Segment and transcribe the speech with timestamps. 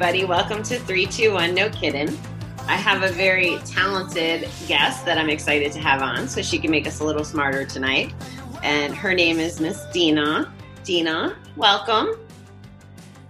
[0.00, 0.24] everybody.
[0.24, 2.16] Welcome to 321 No Kidding.
[2.68, 6.70] I have a very talented guest that I'm excited to have on so she can
[6.70, 8.14] make us a little smarter tonight.
[8.62, 10.52] And her name is Miss Deanna.
[10.84, 12.14] Deanna, welcome.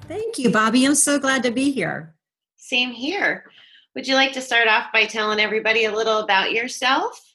[0.09, 0.85] Thank you, Bobbie.
[0.85, 2.15] I'm so glad to be here.
[2.57, 3.51] Same here.
[3.95, 7.35] Would you like to start off by telling everybody a little about yourself?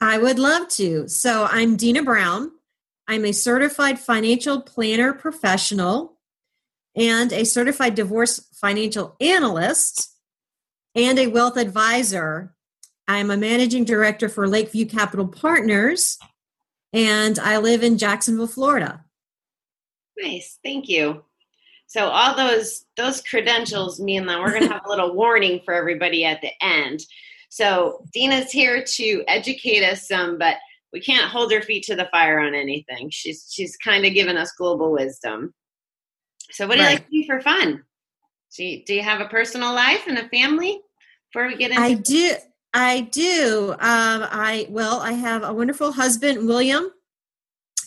[0.00, 1.06] I would love to.
[1.06, 2.52] So, I'm Deanna Brown.
[3.06, 6.15] I'm a certified financial planner professional
[6.96, 10.10] and a certified divorce financial analyst
[10.94, 12.54] and a wealth advisor.
[13.06, 16.18] I'm a managing director for Lakeview Capital Partners
[16.92, 19.04] and I live in Jacksonville, Florida.
[20.18, 21.24] Nice, thank you.
[21.88, 25.74] So all those those credentials mean that we're going to have a little warning for
[25.74, 27.00] everybody at the end.
[27.50, 30.56] So Deanna's here to educate us some, but
[30.92, 33.10] we can't hold her feet to the fire on anything.
[33.10, 35.54] She's she's kind of given us global wisdom.
[36.50, 37.84] So what do you like to do for fun?
[38.56, 40.80] Do you, do you have a personal life and a family?
[41.32, 42.34] Before we get into I do.
[42.72, 43.72] I do.
[43.72, 46.90] Um, I well, I have a wonderful husband, William,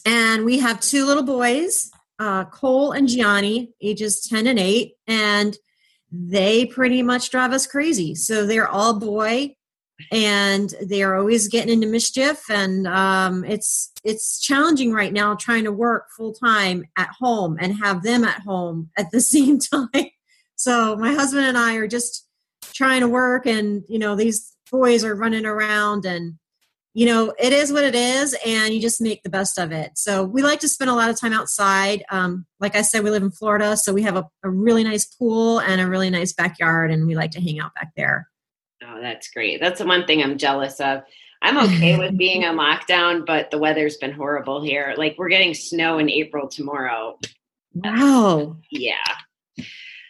[0.05, 5.55] and we have two little boys, uh, Cole and Gianni, ages ten and eight, and
[6.11, 8.15] they pretty much drive us crazy.
[8.15, 9.55] So they're all boy,
[10.11, 15.63] and they are always getting into mischief, and um, it's it's challenging right now trying
[15.65, 20.09] to work full time at home and have them at home at the same time.
[20.55, 22.27] So my husband and I are just
[22.73, 26.35] trying to work and you know these boys are running around and
[26.93, 29.91] you know it is what it is and you just make the best of it.
[29.95, 32.03] So we like to spend a lot of time outside.
[32.09, 35.05] Um, like i said we live in florida so we have a, a really nice
[35.05, 38.27] pool and a really nice backyard and we like to hang out back there
[39.01, 39.59] that's great.
[39.59, 41.01] That's the one thing I'm jealous of.
[41.41, 44.93] I'm okay with being on lockdown, but the weather's been horrible here.
[44.97, 47.19] Like we're getting snow in April tomorrow.
[47.73, 48.95] wow Yeah.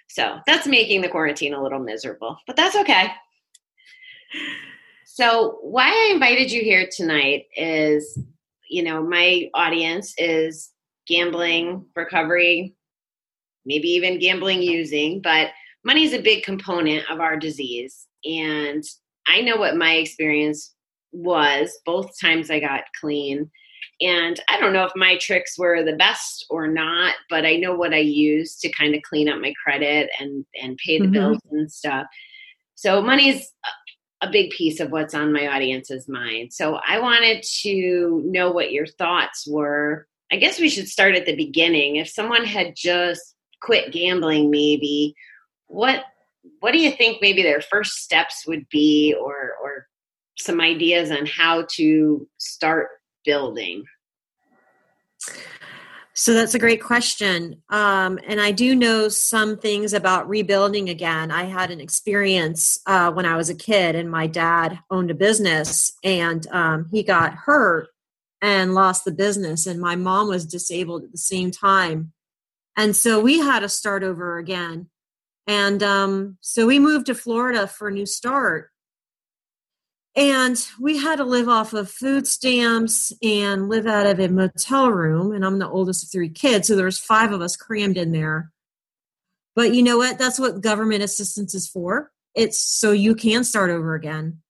[0.07, 3.11] So that's making the quarantine a little miserable, but that's okay.
[5.05, 8.17] So, why I invited you here tonight is,
[8.69, 10.71] you know, my audience is
[11.07, 12.75] gambling recovery,
[13.65, 15.49] maybe even gambling using, but
[15.83, 18.07] money is a big component of our disease.
[18.25, 18.83] And
[19.27, 20.73] I know what my experience
[21.11, 23.49] was both times I got clean.
[24.01, 27.75] And I don't know if my tricks were the best or not, but I know
[27.75, 31.13] what I used to kind of clean up my credit and and pay the Mhm.
[31.13, 32.07] bills and stuff.
[32.75, 33.51] So money's
[34.21, 36.53] a big piece of what's on my audience's mind.
[36.53, 40.07] So I wanted to know what your thoughts were.
[40.31, 41.95] I guess we should start at the beginning.
[41.97, 45.13] If someone had just quit gambling maybe,
[45.67, 46.03] what
[46.59, 49.87] what do you think maybe their first steps would be or or
[50.37, 52.89] some ideas on how to start
[53.25, 53.83] building?
[56.13, 57.61] So that's a great question.
[57.69, 61.31] Um, and I do know some things about rebuilding again.
[61.31, 65.15] I had an experience uh, when I was a kid, and my dad owned a
[65.15, 67.87] business, and um, he got hurt
[68.41, 72.11] and lost the business, and my mom was disabled at the same time.
[72.75, 74.89] And so we had to start over again.
[75.49, 78.69] And um, so we moved to Florida for a new start.
[80.15, 84.91] And we had to live off of food stamps and live out of a motel
[84.91, 85.31] room.
[85.31, 88.51] And I'm the oldest of three kids, so there's five of us crammed in there.
[89.55, 90.19] But you know what?
[90.19, 92.11] That's what government assistance is for.
[92.35, 94.41] It's so you can start over again.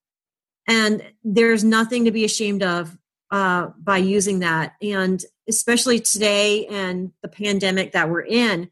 [0.67, 2.97] And there's nothing to be ashamed of
[3.31, 4.73] uh, by using that.
[4.81, 8.69] And especially today and the pandemic that we're in,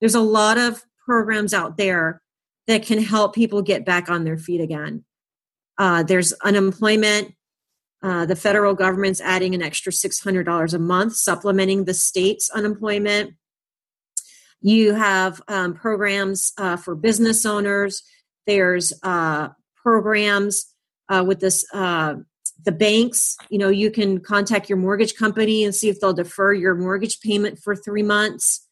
[0.00, 2.22] there's a lot of programs out there
[2.68, 5.04] that can help people get back on their feet again.
[5.76, 7.34] Uh, there's unemployment.
[8.00, 13.34] Uh, the federal government's adding an extra $600 a month, supplementing the state's unemployment.
[14.60, 18.04] You have um, programs uh, for business owners.
[18.46, 20.72] There's uh, programs
[21.08, 22.14] uh, with this uh,
[22.64, 23.36] the banks.
[23.48, 27.20] You know, you can contact your mortgage company and see if they'll defer your mortgage
[27.20, 28.68] payment for three months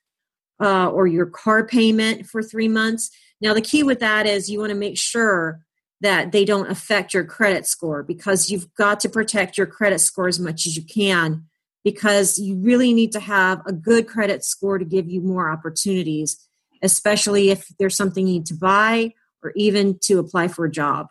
[0.61, 3.11] uh, or your car payment for three months.
[3.41, 5.61] Now, the key with that is you want to make sure
[6.01, 10.29] that they don't affect your credit score because you've got to protect your credit score
[10.29, 11.45] as much as you can
[11.85, 16.49] because you really need to have a good credit score to give you more opportunities,
[16.83, 19.13] especially if there's something you need to buy
[19.43, 21.09] or even to apply for a job.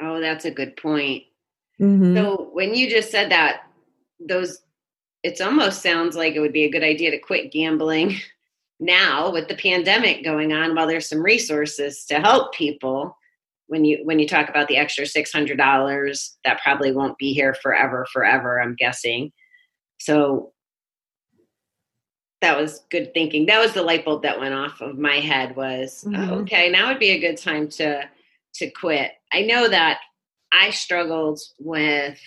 [0.00, 1.24] Oh, that's a good point.
[1.80, 2.14] Mhm.
[2.14, 3.62] So when you just said that,
[4.20, 4.62] those
[5.24, 8.16] it's almost sounds like it would be a good idea to quit gambling
[8.78, 13.16] now with the pandemic going on while there's some resources to help people.
[13.66, 18.06] When you when you talk about the extra $600 that probably won't be here forever
[18.12, 19.32] forever i'm guessing.
[19.98, 20.52] So
[22.42, 23.46] that was good thinking.
[23.46, 26.32] That was the light bulb that went off of my head was oh, mm-hmm.
[26.42, 28.02] okay now would be a good time to
[28.56, 29.12] to quit.
[29.32, 30.00] I know that
[30.52, 32.18] i struggled with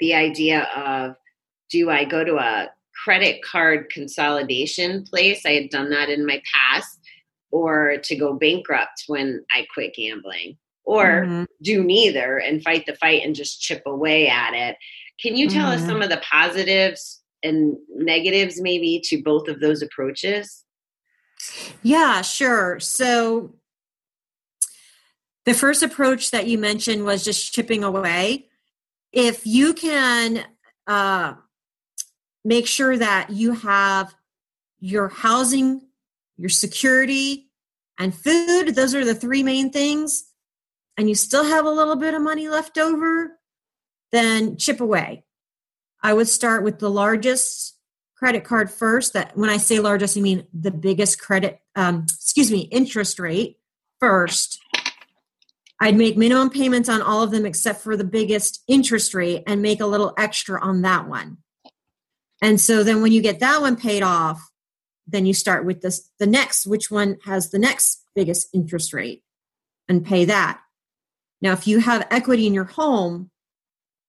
[0.00, 1.16] the idea of
[1.70, 2.68] do i go to a
[3.04, 6.98] credit card consolidation place i had done that in my past
[7.50, 11.46] or to go bankrupt when i quit gambling or Mhm.
[11.62, 14.76] do neither and fight the fight and just chip away at it.
[15.20, 15.86] Can you tell us Mhm.
[15.86, 20.64] some of the positives and negatives maybe to both of those approaches?
[21.82, 22.78] Yeah, sure.
[22.78, 23.54] So
[25.44, 28.48] the first approach that you mentioned was just chipping away.
[29.12, 30.46] If you can
[30.86, 31.34] uh,
[32.46, 34.14] make sure that you have
[34.78, 35.82] your housing,
[36.36, 37.50] your security,
[37.98, 40.30] and food, those are the three main things,
[40.96, 43.38] and you still have a little bit of money left over,
[44.12, 45.24] then chip away.
[46.02, 47.76] I would start with the largest
[48.16, 49.12] credit card first.
[49.14, 53.58] That when I say largest, I mean the biggest credit, um, excuse me, interest rate
[53.98, 54.60] first.
[55.80, 59.60] I'd make minimum payments on all of them except for the biggest interest rate and
[59.60, 61.38] make a little extra on that one.
[62.42, 64.50] And so then when you get that one paid off,
[65.06, 69.22] then you start with this the next, which one has the next biggest interest rate
[69.88, 70.60] and pay that.
[71.40, 73.30] Now, if you have equity in your home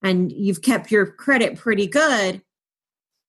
[0.01, 2.41] and you've kept your credit pretty good,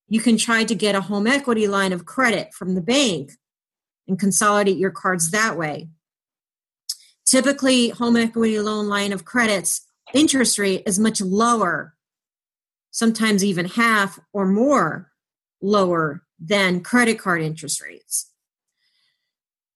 [0.09, 3.33] you can try to get a home equity line of credit from the bank
[4.06, 5.89] and consolidate your cards that way.
[7.27, 11.95] Typically, home equity loan line of credits interest rate is much lower,
[12.90, 15.12] sometimes even half or more
[15.61, 18.32] lower than credit card interest rates.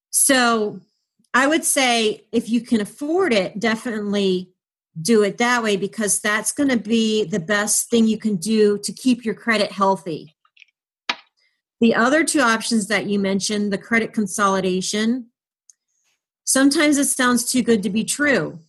[0.09, 0.81] So,
[1.33, 4.53] I would say if you can afford it, definitely
[5.01, 8.77] do it that way because that's going to be the best thing you can do
[8.83, 10.35] to keep your credit healthy.
[11.81, 15.31] The other two options that you mentioned, the credit consolidation,
[16.43, 18.59] sometimes it sounds too good to be true.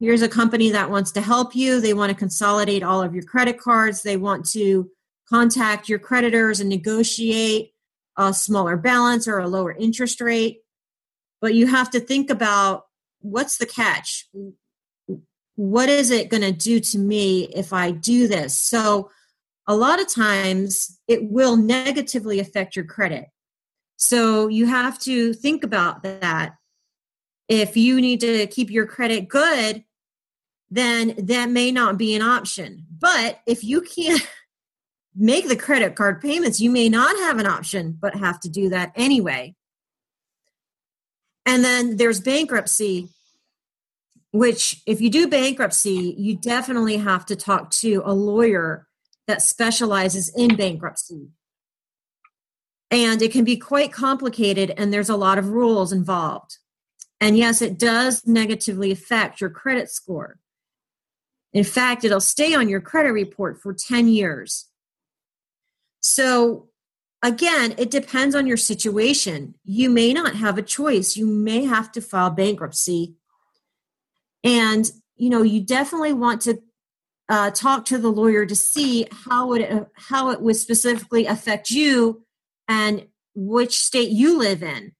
[0.00, 1.80] Here's a company that wants to help you.
[1.80, 4.02] They want to consolidate all of your credit cards.
[4.02, 4.90] They want to
[5.28, 7.72] contact your creditors and negotiate
[8.16, 10.60] a smaller balance or a lower interest rate.
[11.40, 12.86] But you have to think about
[13.20, 14.28] what's the catch?
[15.56, 18.56] What is it going to do to me if I do this?
[18.56, 19.10] So,
[19.66, 23.26] a lot of times it will negatively affect your credit.
[23.96, 26.56] So, you have to think about that.
[27.48, 29.84] If you need to keep your credit good,
[30.70, 32.86] then that may not be an option.
[32.98, 34.26] But if you can't
[35.14, 38.70] make the credit card payments, you may not have an option, but have to do
[38.70, 39.54] that anyway.
[41.46, 43.10] And then there's bankruptcy,
[44.32, 48.88] which, if you do bankruptcy, you definitely have to talk to a lawyer
[49.26, 51.28] that specializes in bankruptcy.
[52.90, 56.58] And it can be quite complicated, and there's a lot of rules involved.
[57.24, 60.36] And yes, it does negatively affect your credit score.
[61.54, 64.68] In fact, it'll stay on your credit report for 10 years.
[66.00, 66.68] So,
[67.22, 69.54] again, it depends on your situation.
[69.64, 71.16] You may not have a choice.
[71.16, 73.14] You may have to file bankruptcy.
[74.44, 74.84] And,
[75.16, 76.62] you know, you definitely want to
[77.30, 82.26] uh, talk to the lawyer to see how it how it would specifically affect you
[82.68, 84.92] and which state you live in.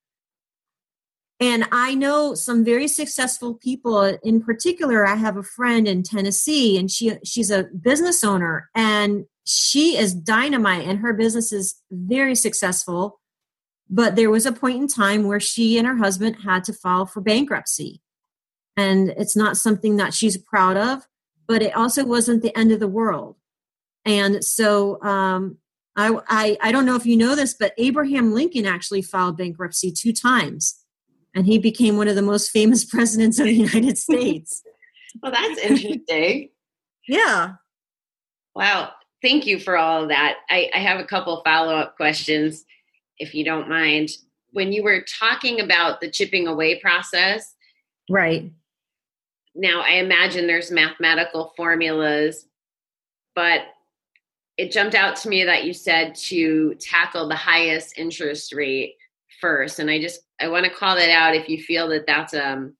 [1.40, 4.02] And I know some very successful people.
[4.22, 9.24] In particular, I have a friend in Tennessee, and she she's a business owner, and
[9.44, 13.20] she is dynamite, and her business is very successful.
[13.90, 17.04] But there was a point in time where she and her husband had to file
[17.04, 18.00] for bankruptcy,
[18.76, 21.06] and it's not something that she's proud of.
[21.48, 23.34] But it also wasn't the end of the world,
[24.04, 25.58] and so um,
[25.96, 29.90] I, I I don't know if you know this, but Abraham Lincoln actually filed bankruptcy
[29.90, 30.83] two times
[31.34, 34.62] and he became one of the most famous presidents of the United States.
[35.22, 36.50] Well, that's interesting.
[37.08, 37.54] yeah.
[38.54, 38.92] Wow.
[39.22, 40.36] Thank you for all of that.
[40.50, 42.64] I, I have a couple follow up questions,
[43.18, 44.10] if you don't mind.
[44.52, 47.54] When you were talking about the chipping away process,
[48.10, 48.52] Right.
[49.54, 52.46] now I imagine there's mathematical formulas,
[53.34, 53.62] but
[54.56, 58.94] it jumped out to me that you said to tackle the highest interest rate
[59.40, 59.78] first.
[59.80, 62.74] And I just, I want to call that out if you feel that that's um,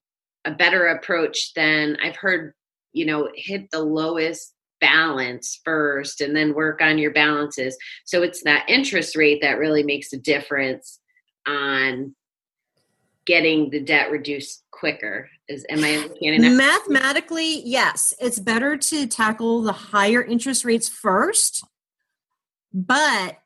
[0.45, 2.53] a better approach than I've heard,
[2.93, 4.53] you know, hit the lowest
[4.83, 7.77] balance first and then work on your balances.
[8.05, 11.01] So it's that interest rate that really makes a difference
[11.47, 12.15] on
[13.25, 15.31] getting the debt reduced quicker.
[15.49, 16.51] Is am I understanding that?
[16.51, 21.65] Mathematically, yes, it's better to tackle the higher interest rates first.
[22.75, 23.39] But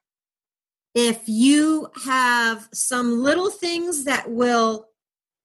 [0.95, 4.89] if you have some little things that will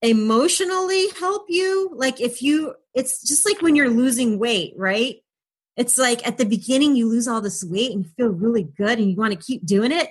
[0.01, 5.17] emotionally help you, like if you, it's just like when you're losing weight, right?
[5.75, 8.99] It's like at the beginning, you lose all this weight and you feel really good
[8.99, 10.09] and you want to keep doing it.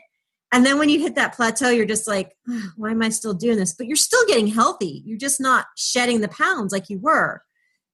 [0.50, 3.32] And then when you hit that plateau, you're just like, "Ugh, why am I still
[3.32, 3.74] doing this?
[3.74, 5.02] But you're still getting healthy.
[5.06, 7.42] You're just not shedding the pounds like you were.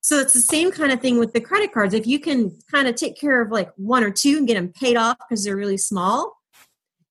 [0.00, 1.94] So it's the same kind of thing with the credit cards.
[1.94, 4.72] If you can kind of take care of like one or two and get them
[4.72, 6.37] paid off because they're really small,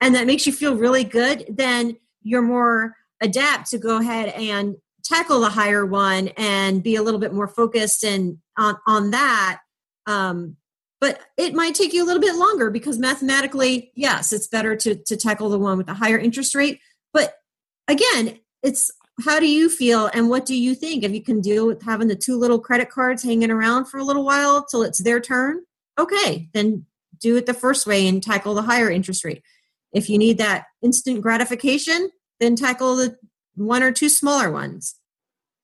[0.02, 4.76] and that makes you feel really good, then you're more adept to go ahead and
[5.04, 9.60] tackle the higher one and be a little bit more focused and on on that.
[10.06, 10.58] Um,
[11.00, 14.96] but it might take you a little bit longer because mathematically, yes, it's better to
[14.96, 16.80] to tackle the one with the higher interest rate.
[17.14, 17.36] But
[17.88, 18.92] again, it's
[19.24, 22.08] how do you feel and what do you think if you can deal with having
[22.08, 25.62] the two little credit cards hanging around for a little while till it's their turn
[26.00, 26.86] okay then
[27.20, 29.42] do it the first way and tackle the higher interest rate
[29.98, 33.18] if you need that instant gratification then tackle the
[33.56, 34.96] one or two smaller ones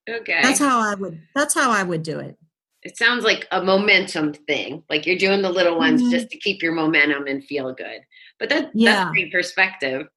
[0.10, 0.40] Okay.
[0.42, 2.38] that's how i would that's how i would do it
[2.82, 4.84] it sounds like a momentum thing.
[4.90, 6.12] Like you're doing the little ones Mhm.
[6.12, 8.02] just to keep your momentum and feel good.
[8.40, 8.96] But that, Yeah.
[8.96, 10.10] that's great perspective.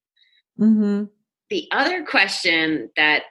[0.58, 1.04] mm-hmm.
[1.48, 3.22] The other question that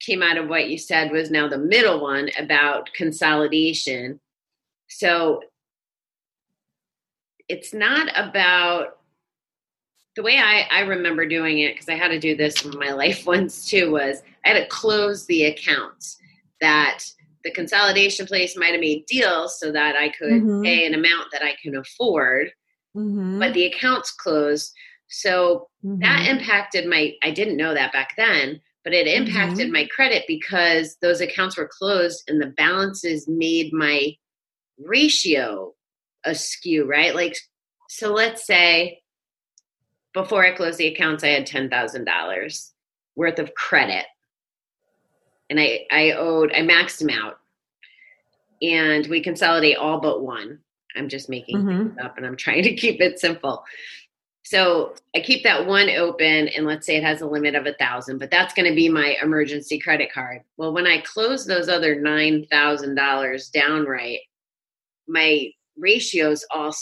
[0.00, 4.20] came out of what you said was now the middle one about consolidation.
[4.88, 5.40] So
[7.48, 8.98] it's not about
[10.16, 12.92] the way I, I remember doing it, because I had to do this in my
[12.92, 16.18] life once too, was I had to close the accounts
[16.60, 17.00] that
[17.44, 20.64] the consolidation place might have made deals so that I could Mhm.
[20.64, 22.50] pay an amount that I can afford,
[22.96, 23.38] Mm-hmm.
[23.40, 24.72] but the accounts closed.
[25.08, 25.68] So
[26.00, 26.30] that Mhm.
[26.30, 29.72] impacted my i didn't know that back then but it impacted Mhm.
[29.72, 34.16] my credit because those accounts were closed and the balances made my
[34.78, 35.74] ratio
[36.24, 37.36] askew right like
[37.88, 39.01] so let's say
[40.14, 42.70] before i closed the accounts i had $10000
[43.16, 44.04] worth of credit
[45.50, 47.38] and i i owed i maxed them out
[48.62, 50.58] and we consolidate all but one
[50.96, 51.78] i'm just making Mhm.
[51.84, 53.64] things up and i'm trying to keep it simple
[54.44, 57.74] so I keep that one open, and let's say it has a limit of a
[57.74, 60.42] thousand, but that's going to be my emergency credit card.
[60.56, 64.18] Well, when I close those other nine thousand dollars downright,
[65.06, 65.46] my
[65.78, 66.74] ratios all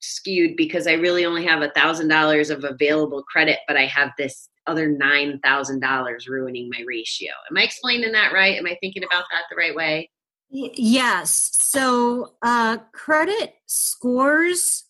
[0.00, 4.10] skewed because I really only have a thousand dollars of available credit, but I have
[4.18, 7.30] this other nine thousand dollars ruining my ratio.
[7.50, 8.56] Am I explaining that right?
[8.56, 10.10] Am I thinking about that the right way?
[10.50, 11.50] Yes.
[11.60, 14.84] So uh, credit scores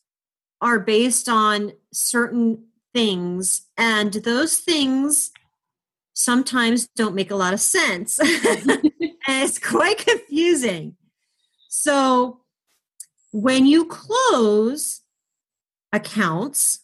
[0.60, 5.30] are based on certain things, and those things
[6.14, 8.18] sometimes don't make a lot of sense.
[8.18, 8.90] and
[9.28, 10.96] it's quite confusing.
[11.68, 12.40] So
[13.36, 15.02] when you close
[15.92, 16.80] accounts,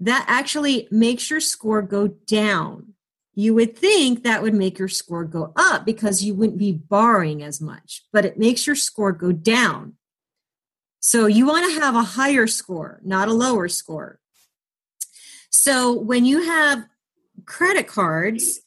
[0.00, 2.94] that actually makes your score go down.
[3.34, 7.44] You would think that would make your score go up because you wouldn't be borrowing
[7.44, 9.94] as much, but it makes your score go down.
[10.98, 14.18] So you want to have a higher score, not a lower score.
[15.50, 16.86] So when you have
[17.46, 18.62] credit cards,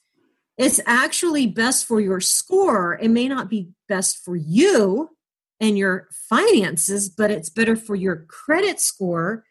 [0.58, 2.98] it's actually best for your score.
[3.02, 5.10] It may not be best for you
[5.62, 9.46] and your finances, but it's better for your credit score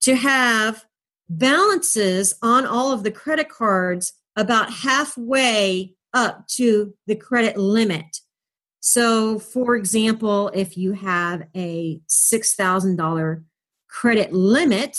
[0.00, 0.84] to have
[1.28, 8.20] balances on all of the credit cards about halfway up to the credit limit.
[8.80, 13.44] So, for example, if you have a $6,000
[13.88, 14.96] credit limit,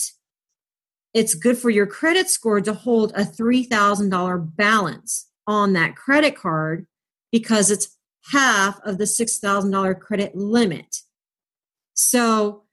[1.13, 6.85] it's good for your credit score to hold a $3,000 balance on that credit card
[7.31, 7.96] because it's
[8.31, 11.01] half of the $6,000 credit limit.
[11.93, 12.63] So,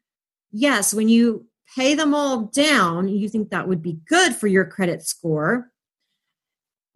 [0.50, 4.64] yes, when you pay them all down, you think that would be good for your
[4.64, 5.70] credit score.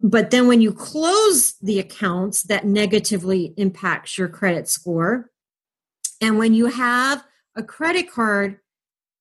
[0.01, 5.29] But then when you close the accounts, that negatively impacts your credit score.
[6.21, 7.23] And when you have
[7.55, 8.59] a credit card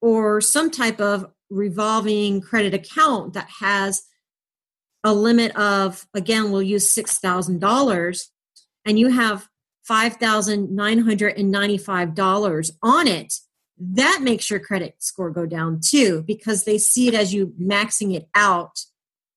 [0.00, 4.02] or some type of revolving credit account that has
[5.02, 8.24] a limit of, again, we'll use $6,000,
[8.88, 9.46] and you have
[9.88, 13.34] $5,995 on it,
[13.78, 18.16] that makes your credit score go down too because they see it as you maxing
[18.16, 18.80] it out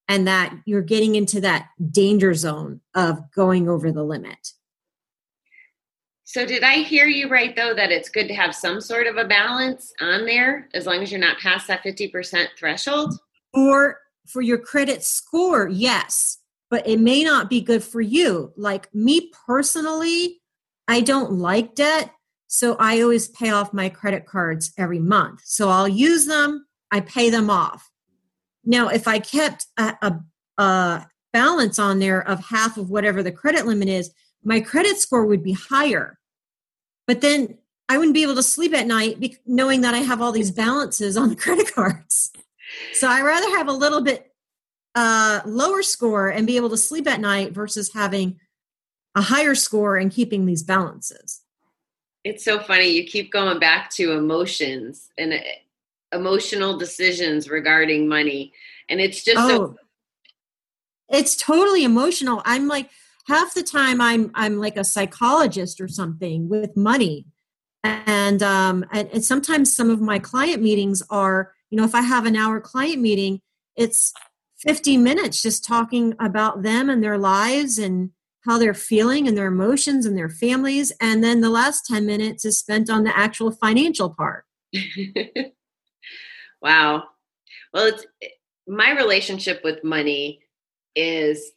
[0.08, 4.54] and that you're getting into that danger zone of going over the limit.
[6.24, 9.18] So did I hear you right though that it's good to have some sort of
[9.18, 13.20] a balance on there as long as you're not past that 50% threshold?
[13.54, 16.38] or for your credit score yes
[16.72, 18.54] but it may not be good for you.
[18.58, 20.40] Like me personally
[20.88, 22.12] i don't like debt
[22.48, 25.42] so i always pay off my credit cards every month.
[25.44, 27.92] So i'll use them i pay them off.
[28.66, 30.20] Now if i kept a, a,
[30.62, 34.12] a balance on there of half of whatever the credit limit is
[34.44, 36.18] my credit score would be higher.
[37.06, 37.58] But then
[37.90, 41.18] i wouldn't be able to sleep at night knowing that i have all these balances
[41.18, 42.32] on the credit cards.
[42.94, 44.31] So I rather have a little bit
[44.96, 48.40] uh, lower score and be able to sleep at night versus having
[49.16, 51.42] a higher score and keeping these balances.
[52.24, 52.90] It's so funny.
[52.90, 55.38] You keep going back to emotions and uh,
[56.14, 58.54] emotional decisions regarding money.
[58.90, 59.76] And it's just so Oh,
[61.10, 62.42] it's totally emotional.
[62.46, 62.90] I'm like
[63.28, 67.26] half the time I'm I'm like a psychologist or something with money.
[67.84, 72.02] And um and, and sometimes some of my client meetings are, you know, if I
[72.02, 73.42] have an hour client meeting,
[73.76, 74.14] it's
[74.62, 78.12] 50 minutes just talking about them and their lives and
[78.46, 82.46] how they're feeling and their emotions and their families and then the last 10 minutes
[82.46, 84.46] is spent on the actual financial part.
[86.62, 87.04] wow.
[87.74, 88.06] Well, it's
[88.68, 90.40] my relationship with money
[90.96, 91.52] is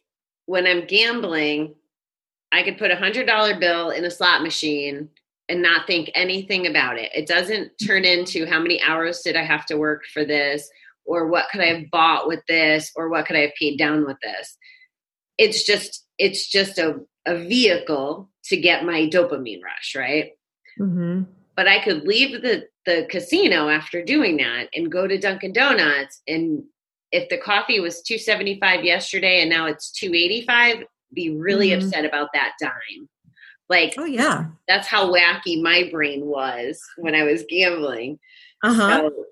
[0.45, 1.75] when I'm gambling,
[2.51, 5.09] I could put a hundred dollar bill in a slot machine
[5.49, 7.11] and not think anything about it.
[7.13, 10.69] It doesn't turn into how many hours did I have to work for this,
[11.05, 14.05] or what could I have bought with this, or what could I have paid down
[14.05, 14.57] with this.
[15.37, 20.31] It's just it's just a, a vehicle to get my dopamine rush, right?
[20.79, 21.23] Mm-hmm.
[21.55, 26.21] but I could leave the the casino after doing that and go to Dunkin' Donuts
[26.27, 26.63] and
[27.13, 31.77] if the coffee was 275 yesterday and now it's 285 be really Mhm.
[31.77, 33.07] upset about that dime
[33.69, 34.47] like Oh yeah.
[34.67, 38.19] that's how wacky my brain was when I was gambling
[38.61, 39.09] Uh-huh.
[39.09, 39.25] so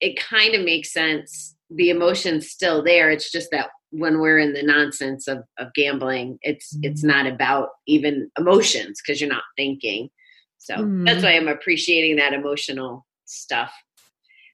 [0.00, 1.56] it kind of makes sense.
[1.70, 3.10] The emotion's still there.
[3.10, 7.68] It's just that when we're in the nonsense of, of gambling it's it's not about
[7.86, 10.10] even emotions because you're not thinking.
[10.58, 11.22] So that's Mhm.
[11.22, 13.72] why i'm appreciating that emotional stuff.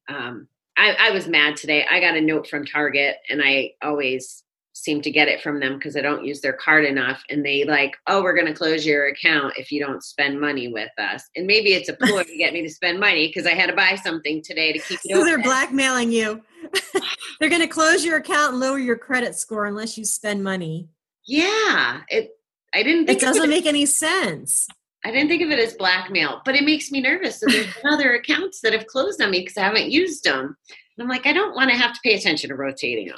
[0.08, 1.84] Um, I, I was mad today.
[1.90, 4.44] I got a note from target and i always
[4.82, 7.64] seem to get it from them because i don't use their card enough and they
[7.64, 11.24] like oh we're going to close your account if you don't spend money with us
[11.36, 13.76] and maybe it's a ploy to get me to spend money because i had to
[13.76, 16.42] buy something today to keep it So they're blackmailing you.
[17.40, 20.88] they're going to close your account and lower your credit score unless you spend money.
[21.26, 22.30] Yeah, it.
[22.74, 24.66] I didn't It doesn't it, make any sense.
[25.04, 27.40] I didn't think of it as blackmail, but it makes me nervous.
[27.40, 30.56] So there's other accounts that have closed on me because I haven't used them.
[30.96, 33.16] And I'm like, I don't want to have to pay attention to rotating them.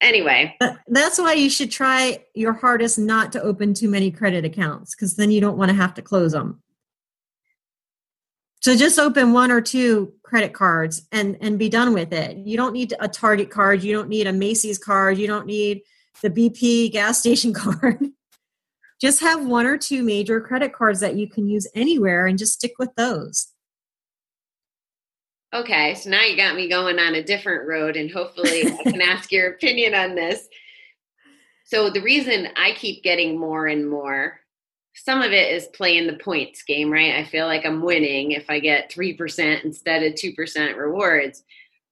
[0.00, 4.94] Anyway, That's why you should try your hardest not to open too many credit accounts
[4.94, 6.62] because then you don't want to have to close them.
[8.60, 12.36] So just open one or two credit cards and and be done with it.
[12.36, 15.82] You don't need a Target card, you don't need a Macy's card, you don't need
[16.22, 17.98] the BP gas station card.
[19.00, 22.54] just have one or two major credit cards that you can use anywhere and just
[22.54, 23.53] stick with those.
[25.54, 25.94] Okay.
[25.94, 29.30] So now you got me going on a different road, and hopefully I can ask
[29.32, 30.48] your opinion on this.
[31.64, 34.40] So the reason I keep getting more and more,
[34.94, 37.14] some of it is playing the points game, right?
[37.14, 41.42] I feel like I'm winning if I get 3% instead of 2% rewards.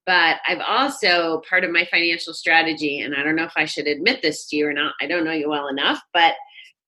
[0.05, 3.87] But I've also, part of my financial strategy, and I don't know if I should
[3.87, 6.35] admit this to you or not, I don't know you well enough, but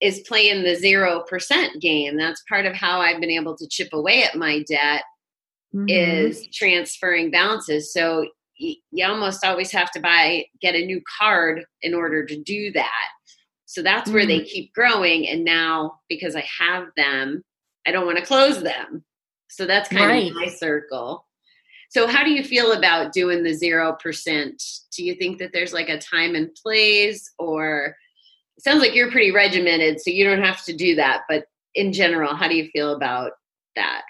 [0.00, 2.16] is playing the 0% game.
[2.16, 5.04] That's part of how I've been able to chip away at my debt
[5.74, 5.86] Mhm.
[5.88, 7.92] is transferring balances.
[7.92, 12.70] So you almost always have to buy get a new card in order to do
[12.72, 13.08] that.
[13.66, 15.28] So that's where they keep growing.
[15.28, 17.42] And now because I have them,
[17.86, 19.04] I don't want to close them.
[19.48, 20.30] So that's kind Right.
[20.30, 21.26] of my circle.
[21.90, 24.62] So how do you feel about doing the zero percent?
[24.96, 27.96] Do you think that there's like a time and place or
[28.56, 31.22] it sounds like you're pretty regimented, so you don't have to do that.
[31.28, 33.32] But in general, how do you feel about
[33.74, 34.02] that?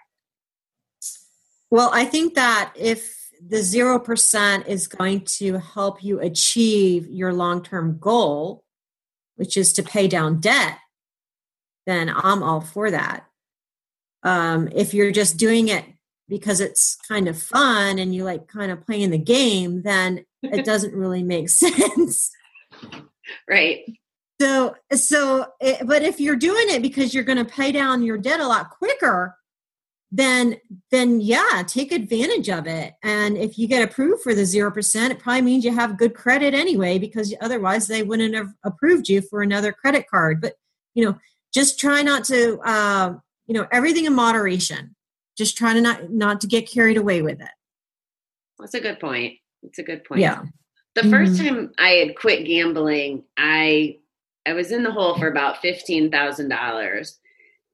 [1.70, 7.62] Well, I think that if the 0% is going to help you achieve your long
[7.62, 8.64] term goal,
[9.36, 10.78] which is to pay down debt,
[11.86, 13.26] then I'm all for that.
[14.22, 15.84] Um, if you're just doing it
[16.28, 20.64] because it's kind of fun and you like kind of playing the game, then it
[20.64, 22.30] doesn't really make sense.
[23.48, 23.84] Right.
[24.40, 28.18] So, so, it, but if you're doing it because you're going to pay down your
[28.18, 29.36] debt a lot quicker,
[30.16, 30.56] then,
[30.92, 32.94] then yeah, take advantage of it.
[33.02, 36.14] And if you get approved for the zero percent, it probably means you have good
[36.14, 40.40] credit anyway, because otherwise they wouldn't have approved you for another credit card.
[40.40, 40.54] But
[40.94, 41.18] you know,
[41.52, 43.14] just try not to uh,
[43.46, 44.94] you know everything in moderation
[45.36, 47.50] just try to not not to get carried away with it
[48.58, 49.34] That's a good point.
[49.62, 50.20] It's a good point.
[50.20, 50.42] yeah
[50.94, 51.38] The first Mhm.
[51.46, 53.98] time I had quit gambling, I
[54.46, 57.18] I was in the hole for about fifteen thousand dollars,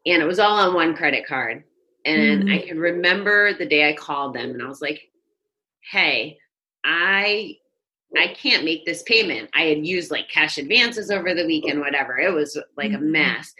[0.06, 1.64] and it was all on one credit card.
[2.04, 2.52] And Mhm.
[2.54, 5.10] I can remember the day I called them, and I was like,
[5.90, 6.38] "Hey,
[6.84, 7.58] I
[8.16, 9.50] I can't make this payment.
[9.54, 12.18] I had used like cash advances over the weekend, whatever.
[12.18, 13.02] It was like a Mhm.
[13.02, 13.54] mess."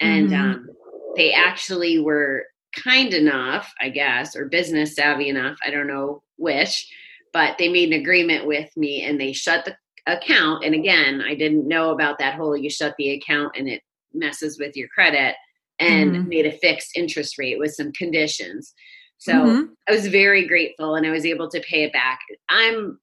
[0.00, 0.34] And Mhm.
[0.34, 0.70] um,
[1.16, 5.58] they actually were kind enough, I guess, or business savvy enough.
[5.64, 6.92] I don't know which,
[7.32, 10.64] but they made an agreement with me and they shut the account.
[10.64, 14.58] And again, I didn't know about that whole you shut the account and it messes
[14.58, 15.34] with your credit
[15.78, 16.28] and Mhm.
[16.28, 18.74] made a fixed interest rate with some conditions.
[19.18, 19.76] So Mhm.
[19.88, 22.20] I was very grateful and I was able to pay it back.
[22.48, 22.98] I'm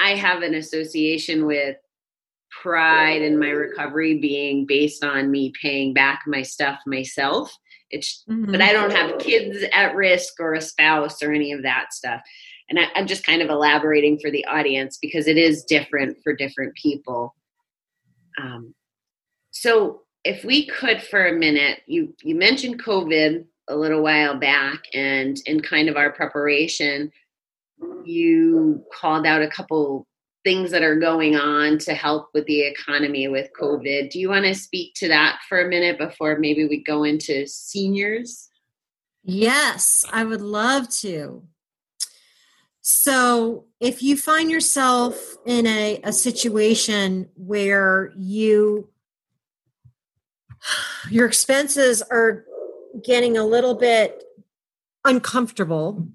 [0.00, 1.76] I have an association with
[2.62, 7.52] pride in my recovery being based on me paying back my stuff myself.
[7.90, 8.62] It's but Mhm.
[8.62, 12.22] I don't have kids at risk or a spouse or any of that stuff.
[12.68, 16.34] And I, I'm just kind of elaborating for the audience because it is different for
[16.34, 17.34] different people.
[18.40, 18.74] Um,
[19.50, 24.82] so, if we could for a minute, you you mentioned COVID a little while back,
[24.94, 27.12] and in kind of our preparation,
[28.04, 30.06] you called out a couple
[30.44, 34.10] things that are going on to help with the economy with COVID.
[34.10, 37.46] Do you want to speak to that for a minute before maybe we go into
[37.46, 38.48] seniors?
[39.22, 41.42] Yes, I would love to.
[42.80, 48.88] So, if you find yourself in a, a situation where you
[51.10, 52.44] your expenses are
[53.04, 54.22] getting a little bit
[55.04, 56.08] uncomfortable,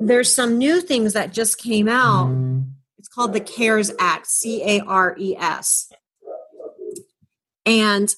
[0.00, 2.34] there's some new things that just came out.
[2.98, 5.90] It's called the CARES Act, C A R E S.
[7.64, 8.14] And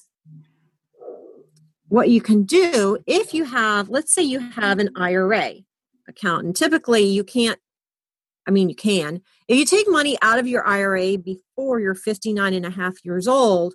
[1.87, 5.55] what you can do if you have, let's say you have an IRA
[6.07, 7.59] account, and typically you can't,
[8.47, 9.21] I mean, you can.
[9.47, 13.27] If you take money out of your IRA before you're 59 and a half years
[13.27, 13.73] old,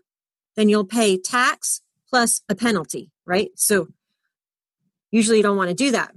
[0.57, 3.51] then you'll pay tax plus a penalty, right?
[3.57, 3.89] So
[5.11, 6.15] usually you don't want to do that.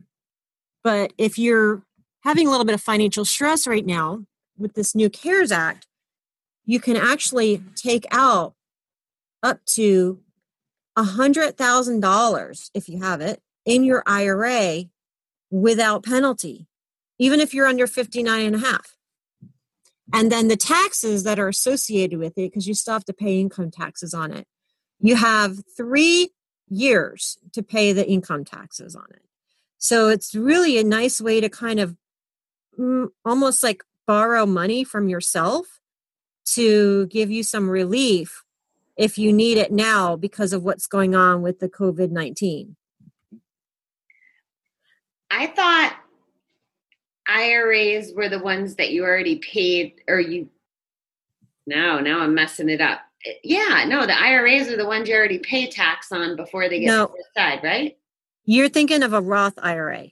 [0.83, 1.83] But if you're
[2.21, 4.25] having a little bit of financial stress right now
[4.57, 5.87] with this new CARES Act,
[6.65, 8.53] you can actually take out
[9.41, 10.19] up to
[10.97, 14.85] $100,000 if you have it in your IRA
[15.49, 16.67] without penalty,
[17.19, 18.96] even if you're under 59 and a half.
[20.13, 23.39] And then the taxes that are associated with it, because you still have to pay
[23.39, 24.47] income taxes on it,
[24.99, 26.29] you have three
[26.69, 29.21] years to pay the income taxes on it.
[29.77, 31.95] So it's really a nice way to kind of
[32.79, 35.79] mm, almost like borrow money from yourself
[36.53, 38.43] to give you some relief
[38.95, 42.75] if you need it now because of what's going on with the COVID 19.
[45.29, 45.97] I thought
[47.27, 50.49] IRAs were the ones that you already paid, or you.
[51.65, 53.01] No, now I'm messing it up.
[53.43, 56.87] Yeah, no, the IRAs are the ones you already pay tax on before they get
[56.87, 57.13] No.
[57.35, 57.97] set aside, right?
[58.45, 60.07] You're thinking of a Roth IRA.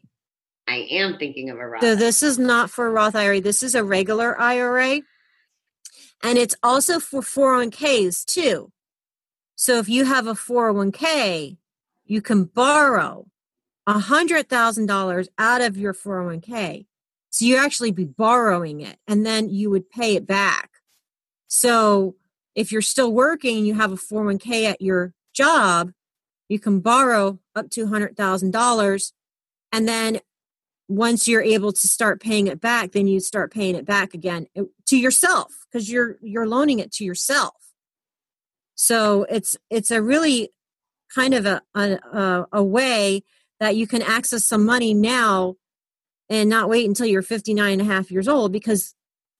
[0.68, 1.82] I am thinking of a Roth.
[1.82, 3.40] So this is not for a Roth IRA.
[3.40, 5.02] This is a regular IRA.
[6.24, 8.72] And it's also for 401ks too.
[9.56, 11.58] So if you have a 401k,
[12.06, 13.28] you can borrow
[13.88, 16.88] $100,000 out of your 401k.
[17.36, 20.70] So you actually be borrowing it and then you would pay it back.
[21.48, 22.16] So
[22.56, 25.92] if you're still working and you have a 401k at your job,
[26.48, 29.12] you can borrow up to $100,000
[29.74, 30.22] and then
[30.88, 34.46] once you're able to start paying it back then you start paying it back again
[34.58, 37.56] uh, to yourself because you're you're loaning it to yourself
[38.76, 40.52] so it's it's a really
[41.14, 43.24] kind of a, a a way
[43.60, 45.56] that you can access some money now
[46.30, 48.96] and not wait until you're 59 and a half years old because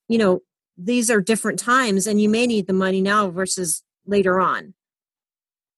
[0.08, 0.42] you know
[0.78, 4.74] these are different times and you may need the money now versus later on.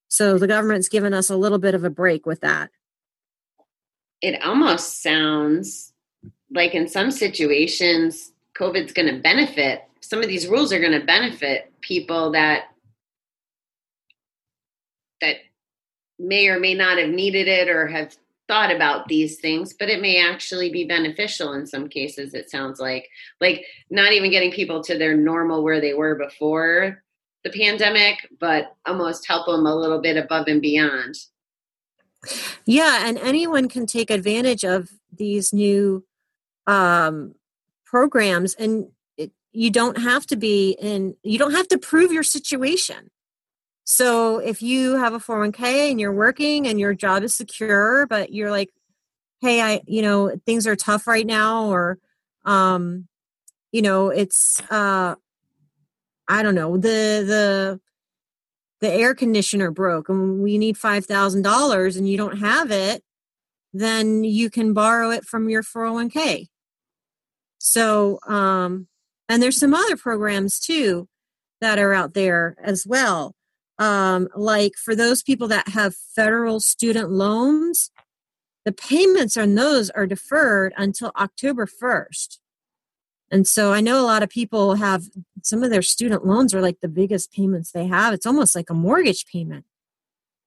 [0.10, 2.72] So the government's given us a little bit of a break with that.
[4.22, 5.94] It almost sounds
[6.50, 11.06] like in some situations covid's going to benefit some of these rules are going to
[11.06, 12.68] benefit people that
[15.20, 15.36] that
[16.18, 18.16] may or may not have needed it or have
[18.48, 22.80] thought about these things but it may actually be beneficial in some cases it sounds
[22.80, 23.08] like
[23.42, 27.04] like not even getting people to their normal where they were before
[27.44, 31.16] the pandemic but almost help them a little bit above and beyond
[32.66, 36.06] Yeah, and anyone can take advantage of these new
[36.66, 37.36] um,
[37.86, 41.16] programs, and it, you don't have to be in.
[41.24, 43.10] You don't have to prove your situation.
[43.90, 48.34] So if you have a 401k and you're working and your job is secure, but
[48.34, 48.70] you're like,
[49.40, 51.98] hey, I, you know, things are tough right now, or,
[52.44, 53.08] um,
[53.72, 55.16] you know, it's, uh,
[56.28, 57.80] I don't know, the, the,
[58.82, 63.06] the air conditioner broke and we need $5,000 and you don't have it,
[63.72, 66.48] then you can borrow it from your 401k.
[67.58, 68.90] So, um,
[69.30, 71.08] and there's some other programs too
[71.62, 73.37] that are out there as well.
[73.80, 77.92] Um, like for those people that have federal student loans,
[78.66, 82.40] the payments on those are deferred until October 1st.
[83.30, 85.06] And so I know a lot of people have
[85.44, 88.14] some of their student loans are like the biggest payments they have.
[88.14, 89.66] It's almost like a mortgage payment.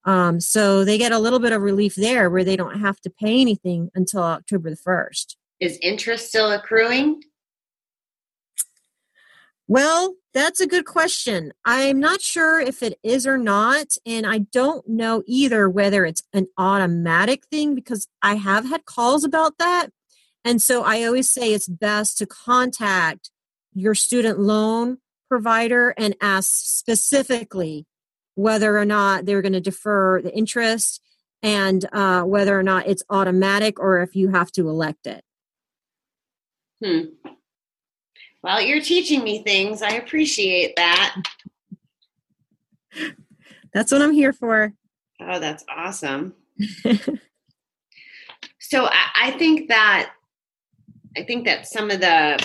[0.05, 3.11] Um, so they get a little bit of relief there where they don't have to
[3.11, 5.37] pay anything until October the 1st.
[5.61, 7.23] Is interest still accruing?
[9.69, 11.53] Well, that's a good question.
[11.65, 13.97] I'm not sure if it is or not.
[14.07, 19.25] And I don't know either whether it's an automatic thing because I have had calls
[19.25, 19.89] about that.
[20.45, 23.31] And so I always say it's best to contact
[23.75, 27.87] your student loan provider and ask specifically
[28.35, 31.03] whether or not they're going to defer the interest
[31.43, 35.25] and uh, whether or not it's automatic or if you have to elect it.
[36.83, 37.31] Hmm.
[38.43, 39.83] Well, you're teaching me things.
[39.83, 41.17] I appreciate that.
[43.73, 44.73] That's what I'm here for.
[45.21, 46.35] Oh, that's awesome.
[48.59, 50.13] so I, I think that
[51.17, 52.45] I think that some of the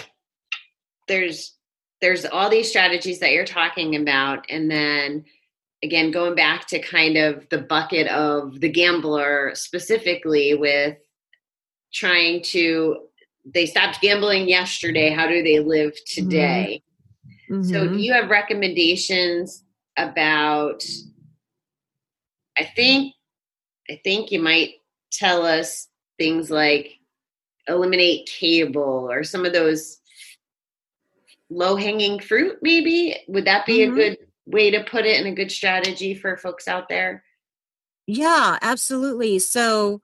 [1.07, 1.55] there's
[2.01, 5.23] there's all these strategies that you're talking about, and then
[5.83, 10.97] again going back to kind of the bucket of the gambler specifically with
[11.93, 12.97] trying to
[13.45, 15.11] they stopped gambling yesterday.
[15.11, 16.81] How do they live today?
[17.49, 17.61] Mm-hmm.
[17.61, 19.63] so do you have recommendations
[19.99, 20.83] about
[22.57, 23.13] i think
[23.87, 24.71] i think you might
[25.11, 26.99] tell us things like
[27.67, 29.99] eliminate cable or some of those
[31.49, 33.15] low hanging fruit maybe?
[33.27, 33.93] Would that be mm-hmm.
[33.93, 37.23] a good way to put it and a good strategy for folks out there?
[38.07, 39.39] Yeah absolutely.
[39.39, 40.01] So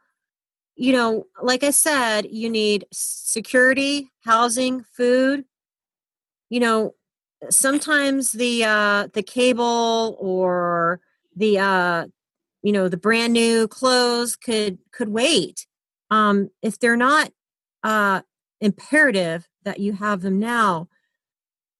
[0.75, 5.45] you know, like I said, you need security, housing, food.
[6.49, 6.95] You know,
[7.49, 11.01] sometimes the uh the cable or
[11.36, 12.05] the uh
[12.63, 15.67] you know, the brand new clothes could could wait.
[16.10, 17.31] Um if they're not
[17.84, 18.21] uh
[18.60, 20.88] imperative that you have them now.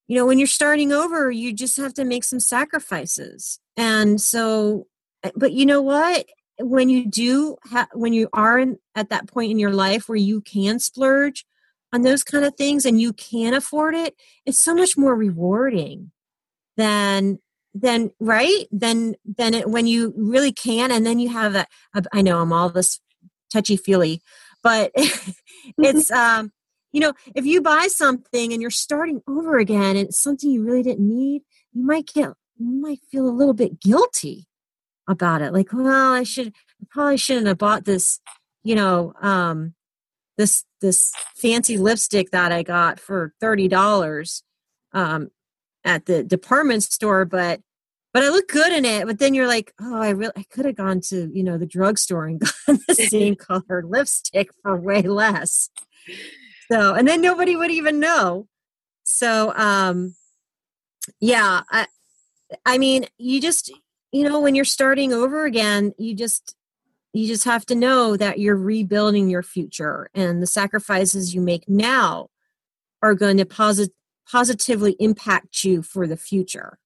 [0.08, 3.60] You know, when you're starting over, you just have to make some sacrifices.
[3.78, 4.88] And so
[5.24, 6.26] eh, but you know what?
[6.62, 10.18] When you do ha- when you are in, at that point in your life where
[10.18, 11.46] you can splurge
[11.94, 16.12] on those kind of things and you can afford it it's so much more rewarding
[16.78, 17.40] than
[17.74, 18.68] than right?
[18.72, 21.70] Than than it, when you really can and then you have that
[22.12, 23.00] i know i'm all this
[23.52, 24.22] touchy feely
[24.64, 24.92] but
[25.78, 26.52] it's um
[26.92, 30.64] you know if you buy something and you're starting over again and it's something you
[30.64, 31.44] really didn't need
[31.74, 34.48] you might get you might feel a little bit guilty
[35.08, 38.20] about it like well i should I probably shouldn't have bought this
[38.64, 39.74] you know um
[40.38, 44.42] this this fancy lipstick that i got for $30
[44.94, 45.30] um
[45.84, 47.62] at the department store but
[48.14, 49.06] but i look good in it.
[49.06, 51.66] But then you're like oh i really i could have gone to you know the
[51.66, 55.70] drugstore and gotten the same colored lipstick for way less.
[56.72, 58.48] So and then nobody would even know.
[59.04, 60.16] So um
[61.20, 61.88] yeah i
[62.66, 63.72] i mean you just
[64.12, 66.56] you know when you're starting over again you just
[67.14, 71.68] you just have to know that you're rebuilding your future and the sacrifices you make
[71.68, 72.30] now
[73.02, 73.94] are going to posit-
[74.30, 76.78] positively impact you for the future.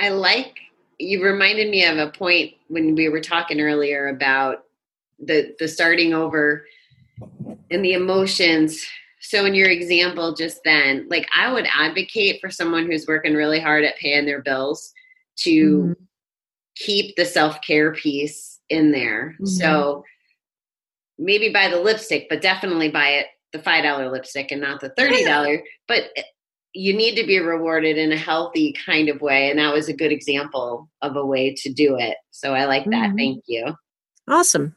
[0.00, 0.58] I like
[0.98, 4.64] you reminded me of a point when we were talking earlier about
[5.20, 6.64] the the starting over
[7.70, 8.84] and the emotions.
[9.20, 13.58] So in your example just then like i would advocate for someone who's working really
[13.58, 14.94] hard at paying their bills
[15.44, 15.92] to mm-hmm.
[16.76, 19.34] keep the self-care piece in there.
[19.34, 19.46] Mm-hmm.
[19.46, 20.04] So
[21.18, 24.90] maybe buy the lipstick, but definitely buy it the five dollar lipstick and not the
[24.90, 25.62] thirty dollar.
[25.88, 26.04] but
[26.74, 29.96] you need to be rewarded in a healthy kind of way, and that was a
[29.96, 32.16] good example of a way to do it.
[32.30, 33.08] So I like that.
[33.08, 33.16] Mm-hmm.
[33.16, 33.74] Thank you.
[34.28, 34.74] Awesome.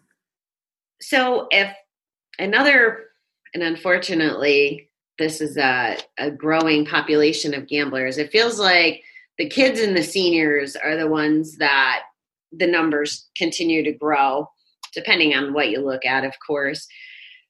[1.01, 1.71] So if
[2.39, 3.05] another,
[3.53, 8.17] and unfortunately, this is a, a growing population of gamblers.
[8.17, 9.03] It feels like
[9.37, 12.03] the kids and the seniors are the ones that
[12.51, 14.47] the numbers continue to grow
[14.93, 16.87] depending on what you look at of course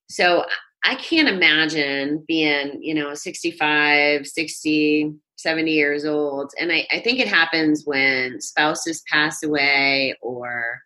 [0.09, 0.45] so
[0.83, 6.51] I can't imagine being, you know, 65, 60, 70 years old.
[6.59, 10.81] And I, I think it happens when spouses pass away or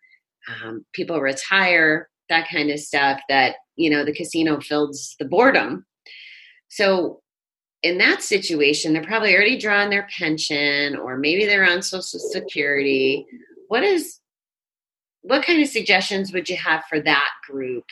[0.48, 5.86] um, people retire, that kind of stuff, that, you know, the casino fills the boredom.
[6.68, 7.22] So
[7.86, 13.24] in that situation, they're probably already drawing their pension or maybe they're on Social Security.
[13.68, 14.18] What is
[15.22, 17.84] what kind of suggestions would you have for that group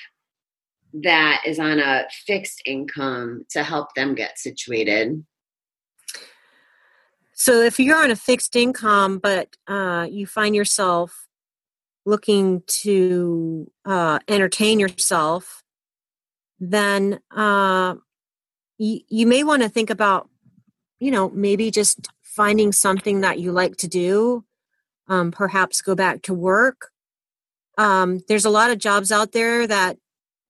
[1.02, 5.24] that is on a fixed income to help them get situated?
[7.35, 11.26] So if you're on a fixed income, but uh, you find yourself
[12.04, 15.62] looking to uh, entertain yourself,
[16.61, 17.94] then uh,
[18.78, 20.28] you, you may want to think about,
[20.98, 24.44] you know, maybe just finding something that you like to do.
[25.08, 26.90] Um, perhaps go back to work.
[27.76, 29.98] Um, there's a lot of jobs out there that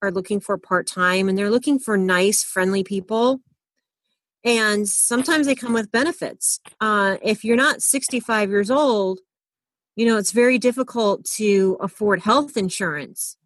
[0.00, 3.40] are looking for part time and they're looking for nice, friendly people
[4.44, 6.60] and sometimes they come with benefits.
[6.80, 9.20] Uh, if you're not 65 years old,
[9.96, 13.37] you know, it's very difficult to afford health insurance.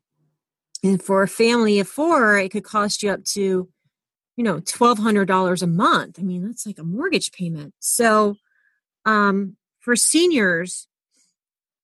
[0.82, 3.68] And for a family of four, it could cost you up to,
[4.38, 6.16] you know, $1,200 a month.
[6.16, 7.74] I mean, that's like a mortgage payment.
[7.81, 8.37] So
[9.05, 10.87] um, for seniors,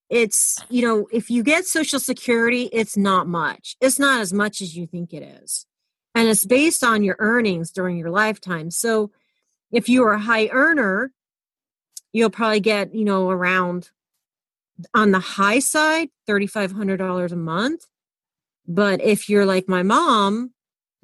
[0.08, 3.74] it's, you know, if you get Social Security, it's not much.
[3.80, 5.66] It's not as much as you think it is
[6.14, 8.70] and it's based on your earnings during your lifetime.
[8.70, 9.10] So
[9.72, 11.10] if you are a high earner,
[12.12, 13.90] you'll probably get, you know, around
[14.94, 17.84] on the high side, $3,500 a month.
[18.68, 20.52] But if you're like my mom,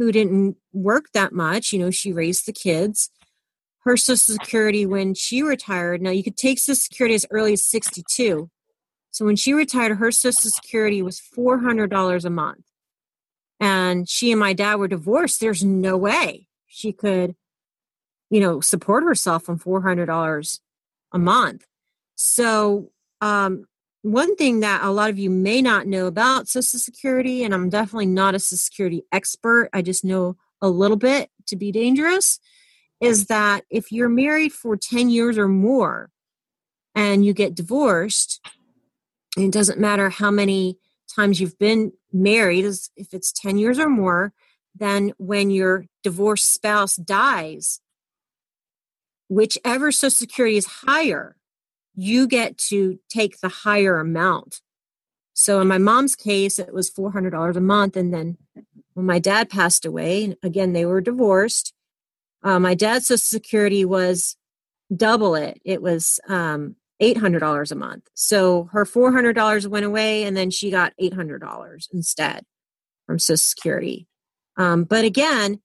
[0.01, 3.11] who didn't work that much, you know, she raised the kids,
[3.81, 7.67] her Social Security when she retired, now you could take Social Security as early as
[7.67, 8.49] 62.
[9.11, 12.65] So when she retired, her Social Security was $400 a month
[13.61, 17.35] and she and my dad were divorced, there's no way she could,
[18.31, 20.61] you know, support herself on $400
[21.13, 21.67] a month.
[22.15, 23.67] So, um,
[24.03, 27.69] one thing that a lot of you may not know about Social Security, and I'm
[27.69, 32.39] definitely not a Social Security expert, I just know a little bit to be dangerous,
[33.01, 36.11] is that if you're married for 10 years or more
[36.95, 38.41] and you get divorced,
[39.37, 40.79] it doesn't matter how many
[41.15, 44.33] times you've been married, if it's 10 years or more,
[44.75, 47.81] then when your divorced spouse dies,
[49.29, 51.37] whichever Social Security is higher,
[51.95, 54.61] you get to take the higher amount.
[55.35, 57.97] So in my mom's case, it was $400 a month.
[57.97, 58.37] And then
[58.95, 61.73] when my dad passed away, again, they were divorced.
[62.43, 64.37] Uh, my dad's Social Security was
[64.95, 65.61] double it.
[65.65, 68.09] It was um, $800 a month.
[68.15, 72.45] So her $400 went away and then she got $800 instead
[73.07, 74.07] from Social Security.
[74.57, 75.61] Um, but again,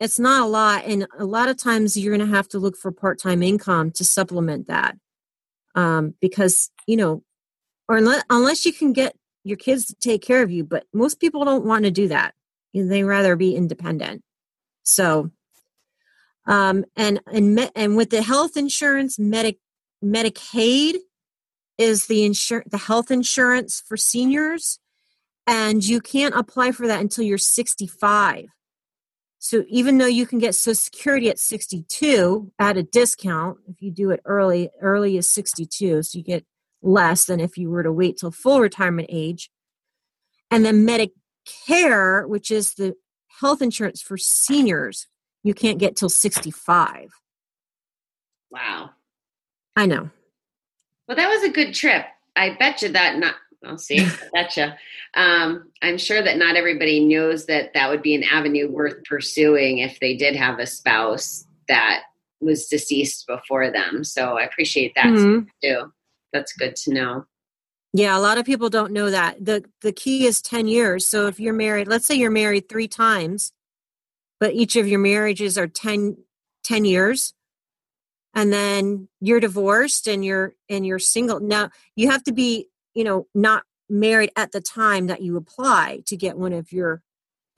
[0.00, 0.84] it's not a lot.
[0.84, 3.90] And a lot of times you're going to have to look for part time income
[3.92, 4.96] to supplement that.
[5.74, 7.22] Um, because, you know,
[7.88, 11.20] or unless, unless you can get your kids to take care of you, but most
[11.20, 12.34] people don't want to do that.
[12.72, 14.22] They rather be independent.
[14.82, 15.30] So,
[16.46, 19.58] um, and and and with the health insurance, medic
[20.04, 20.96] Medicaid
[21.78, 24.78] is the insur- the health insurance for seniors
[25.46, 28.46] and you can't apply for that until you're 65.
[29.44, 33.90] So even though you can get Social Security at 62 at a discount, if you
[33.90, 36.46] do it early, early is 62, so you get
[36.80, 39.50] less than if you were to wait till full retirement age.
[40.50, 42.94] And then Medicare, which is the
[43.38, 45.08] health insurance for seniors,
[45.42, 47.10] you can't get till 65.
[48.50, 48.92] Wow.
[49.76, 50.08] I know.
[51.06, 52.06] Well, that was a good trip.
[52.34, 53.34] I bet you that not.
[53.66, 54.00] I'll see.
[54.00, 54.78] I betcha.
[55.14, 59.78] Um, I'm sure that not everybody knows that that would be an avenue worth pursuing
[59.78, 62.02] if they did have a spouse that
[62.40, 64.04] was deceased before them.
[64.04, 65.48] So I appreciate that Mhm.
[65.62, 65.92] too.
[66.32, 67.26] That's good to know.
[67.92, 69.44] Yeah, a lot of people don't know that.
[69.44, 71.06] The the key is 10 years.
[71.06, 73.52] So if you're married, let's say you're married 3 times,
[74.40, 76.16] but each of your marriages are 10
[76.64, 77.34] 10 years
[78.34, 81.38] and then you're divorced and you're and you're single.
[81.40, 86.02] Now, you have to be, you know, not married at the time that you apply
[86.06, 87.02] to get one of your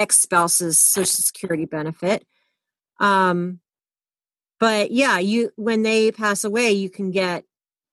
[0.01, 2.26] ex-spouse's social security benefit.
[2.99, 3.61] Um
[4.59, 7.45] but yeah, you when they pass away, you can get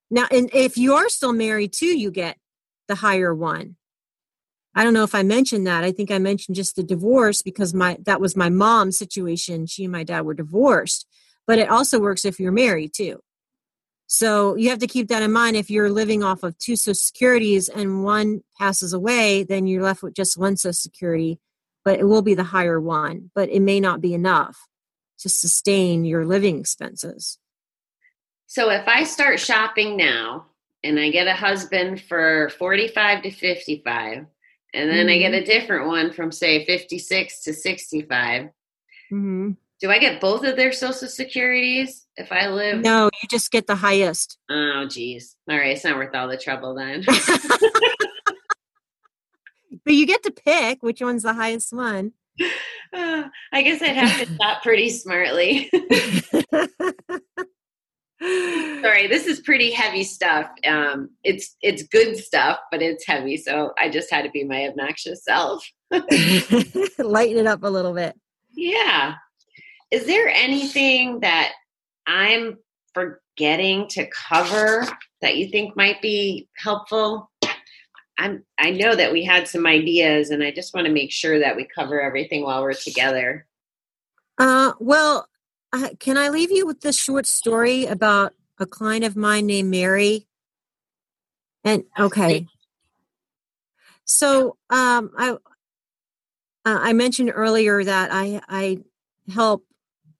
[0.09, 2.37] now and if you are still married too, you get
[2.87, 3.75] the higher one.
[4.75, 5.83] I don't know if I mentioned that.
[5.83, 9.67] I think I mentioned just the divorce because my that was my mom's situation.
[9.67, 11.07] She and my dad were divorced,
[11.45, 13.19] but it also works if you're married too.
[14.15, 15.55] So you have to keep that in mind.
[15.55, 20.03] If you're living off of two social securities and one passes away, then you're left
[20.03, 21.39] with just one social security.
[21.83, 24.67] but it will be the higher one, but it may not be enough
[25.17, 27.39] to sustain your living expenses.
[28.45, 30.45] So if I start shopping now
[30.83, 34.25] and I get a husband for 45 to 55,
[34.75, 38.49] and then I get a different one from say 56 to 65,
[39.11, 39.51] Mm-hmm.
[39.81, 42.81] do I get both of their social securities if I live?
[42.81, 44.37] No, you just get the highest.
[44.49, 45.35] Oh, geez.
[45.49, 45.75] All right.
[45.75, 47.03] It's not worth all the trouble then.
[49.85, 52.13] but you get to pick which one's the highest one.
[52.93, 55.69] Uh, I guess I'd have to stop pretty smartly.
[58.21, 60.47] Sorry, this is pretty heavy stuff.
[60.65, 64.67] Um, it's it's good stuff, but it's heavy, so I just had to be my
[64.67, 65.65] obnoxious self.
[65.91, 68.15] Lighten it up a little bit.
[68.55, 69.15] Yeah.
[69.91, 71.51] Is there anything that
[72.07, 72.57] I'm
[72.93, 74.85] forgetting to cover
[75.21, 77.31] that you think might be helpful?
[78.17, 81.39] I'm I know that we had some ideas and I just want to make sure
[81.39, 83.47] that we cover everything while we're together.
[84.37, 85.27] Uh, well,
[85.99, 90.27] can I leave you with this short story about a client of mine named Mary?
[91.63, 92.45] And okay,
[94.05, 95.37] so um, I uh,
[96.65, 98.79] I mentioned earlier that I I
[99.33, 99.65] help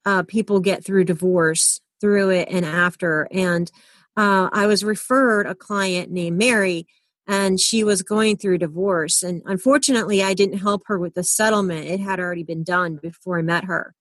[0.06, 3.72] uh, people get through divorce, through it and after, and
[4.16, 6.86] uh, I was referred a client named Mary,
[7.26, 11.88] and she was going through divorce, and unfortunately, I didn't help her with the settlement.
[11.88, 13.95] It had already been done before I met her.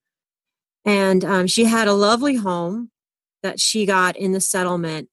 [0.85, 2.91] And um, she had a lovely home
[3.41, 5.09] that she got in the settlement.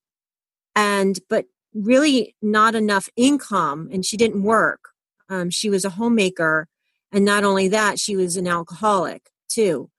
[0.74, 4.90] And but really not enough income and she didn't work.
[5.28, 6.68] Um, she was a homemaker
[7.12, 9.90] and not only that she was an alcoholic too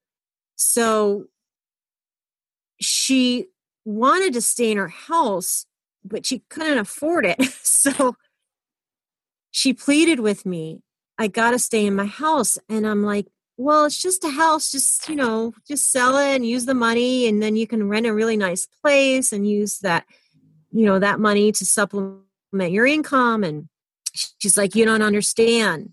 [0.61, 1.25] so
[2.79, 3.47] she
[3.85, 5.65] wanted to stay in her house
[6.03, 8.15] but she couldn't afford it so
[9.51, 10.81] she pleaded with me
[11.17, 13.27] i gotta stay in my house and i'm like
[13.61, 17.27] well, it's just a house, just, you know, just sell it and use the money
[17.27, 20.05] and then you can rent a really nice place and use that,
[20.71, 23.43] you know, that money to supplement your income.
[23.43, 23.69] And
[24.13, 25.91] she's like, you don't understand.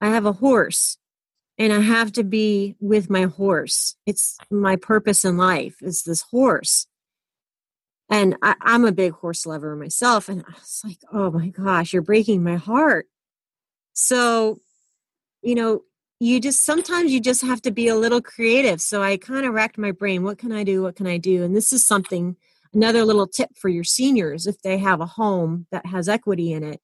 [0.00, 0.96] I have a horse
[1.60, 3.94] and I have to be with my horse.
[4.06, 6.86] It's my purpose in life is this horse.
[8.08, 10.30] And I, I'm a big horse lover myself.
[10.30, 13.08] And I was like, oh my gosh, you're breaking my heart.
[13.92, 14.58] So,
[15.42, 15.82] you know,
[16.18, 18.80] you just sometimes you just have to be a little creative.
[18.80, 20.22] So I kind of racked my brain.
[20.22, 20.82] What can I do?
[20.82, 21.44] What can I do?
[21.44, 22.36] And this is something,
[22.72, 26.64] another little tip for your seniors if they have a home that has equity in
[26.64, 26.80] it,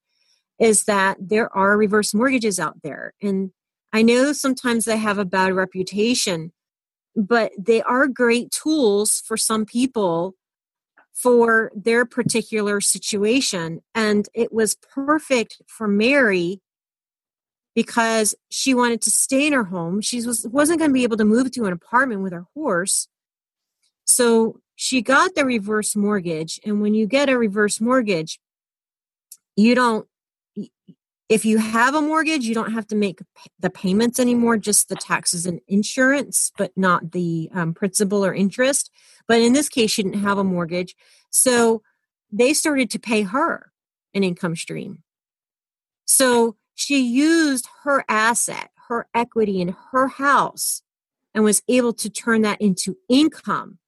[0.61, 3.14] is that there are reverse mortgages out there.
[3.22, 3.53] And
[3.97, 6.53] I know sometimes they have a bad reputation,
[7.14, 10.34] but they are great tools for some people
[11.14, 13.80] for their particular situation.
[13.94, 16.61] And it was perfect for Mary
[17.74, 20.03] because she wanted to stay in her home.
[20.03, 23.09] She was, wasn't going to be able to move to an apartment with her horse.
[24.05, 26.61] So she got the reverse mortgage.
[26.66, 28.40] And when you get a reverse mortgage,
[29.57, 30.07] you don't,
[31.29, 33.20] if you have a mortgage, you don't have to make
[33.59, 38.91] the payments anymore, just the taxes and insurance, but not the um, principal or interest.
[39.27, 40.95] But in this case, she didn't have a mortgage.
[41.31, 41.83] So
[42.31, 43.72] they started to pay her
[44.14, 45.03] an income stream.
[46.05, 50.83] So she used her asset, her equity in her house,
[51.35, 53.79] and was able to turn that into income.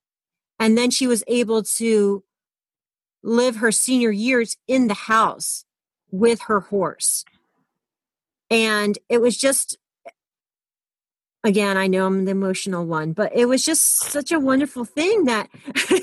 [0.59, 2.25] And then she was able to
[3.23, 5.65] live her senior years in the house
[6.11, 7.25] with her horse.
[8.51, 9.77] And it was just,
[11.45, 15.25] again, I know I'm the emotional one, but it was just such a wonderful thing
[15.25, 15.49] that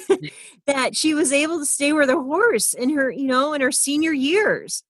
[0.67, 3.71] that she was able to stay with her horse in her, you know, in her
[3.71, 4.83] senior years.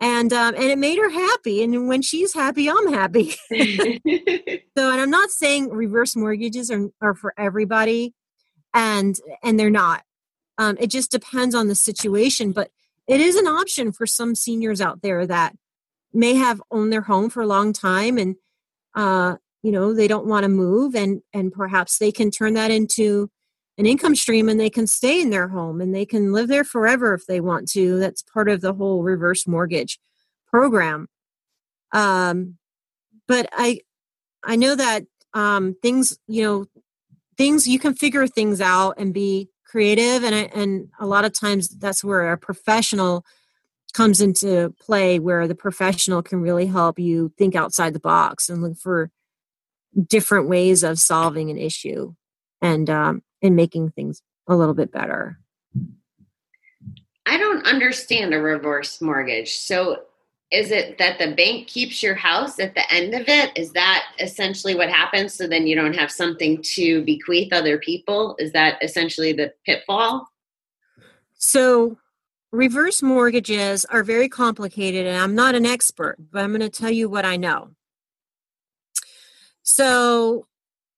[0.00, 1.62] And um, and it made her happy.
[1.62, 3.34] And when she's happy i'm happy.
[4.76, 8.14] So and i'm not saying reverse mortgages are, are for everybody
[8.74, 10.02] and and they're not.
[10.58, 12.70] Um, it just depends on the situation but
[13.08, 15.54] it is an option for some seniors out there that
[16.12, 18.36] may have owned their home for a long time and
[18.94, 22.70] uh, you know they don't want to move and and perhaps they can turn that
[22.70, 23.30] into
[23.78, 26.64] an income stream and they can stay in their home and they can live there
[26.64, 27.98] forever if they want to.
[27.98, 29.98] That's part of the whole reverse mortgage
[30.46, 31.08] program.
[31.92, 32.58] Um,
[33.26, 33.80] but I,
[34.44, 36.66] I know that um, things, you know,
[37.38, 41.32] things you can figure things out and be creative, and I, and a lot of
[41.32, 43.24] times that's where a professional
[43.94, 48.62] comes into play, where the professional can really help you think outside the box and
[48.62, 49.10] look for
[50.06, 52.14] different ways of solving an issue.
[52.60, 55.38] And um, in making things a little bit better.
[57.26, 59.56] I don't understand a reverse mortgage.
[59.56, 60.02] So
[60.52, 63.56] is it that the bank keeps your house at the end of it?
[63.56, 65.32] Is that essentially what happens?
[65.34, 68.36] So then you don't have something to bequeath other people?
[68.38, 70.28] Is that essentially the pitfall?
[71.38, 71.98] So,
[72.52, 76.90] reverse mortgages are very complicated, and I'm not an expert, but I'm going to tell
[76.90, 77.70] you what I know.
[79.62, 80.46] So,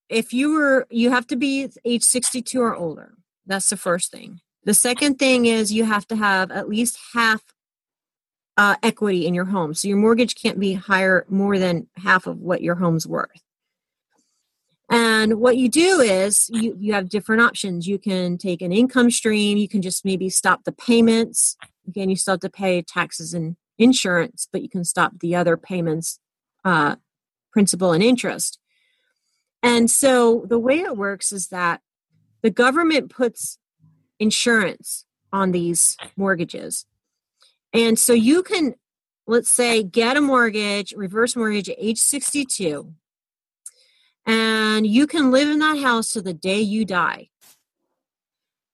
[0.08, 3.14] if you were, you have to be age 62 or older.
[3.46, 4.40] That's the first thing.
[4.64, 7.42] The second thing is you have to have at least half
[8.56, 9.74] uh, equity in your home.
[9.74, 13.42] So your mortgage can't be higher more than half of what your home's worth.
[14.90, 17.88] And what you do is you, you have different options.
[17.88, 21.56] You can take an income stream, you can just maybe stop the payments.
[21.88, 25.56] Again, you still have to pay taxes and insurance, but you can stop the other
[25.56, 26.20] payments,
[26.64, 26.96] uh,
[27.52, 28.58] principal and interest.
[29.62, 31.80] And so the way it works is that
[32.42, 33.58] the government puts
[34.20, 36.84] insurance on these mortgages.
[37.74, 38.76] And so you can,
[39.26, 42.94] let's say, get a mortgage, reverse mortgage at age 62,
[44.26, 47.28] and you can live in that house to the day you die.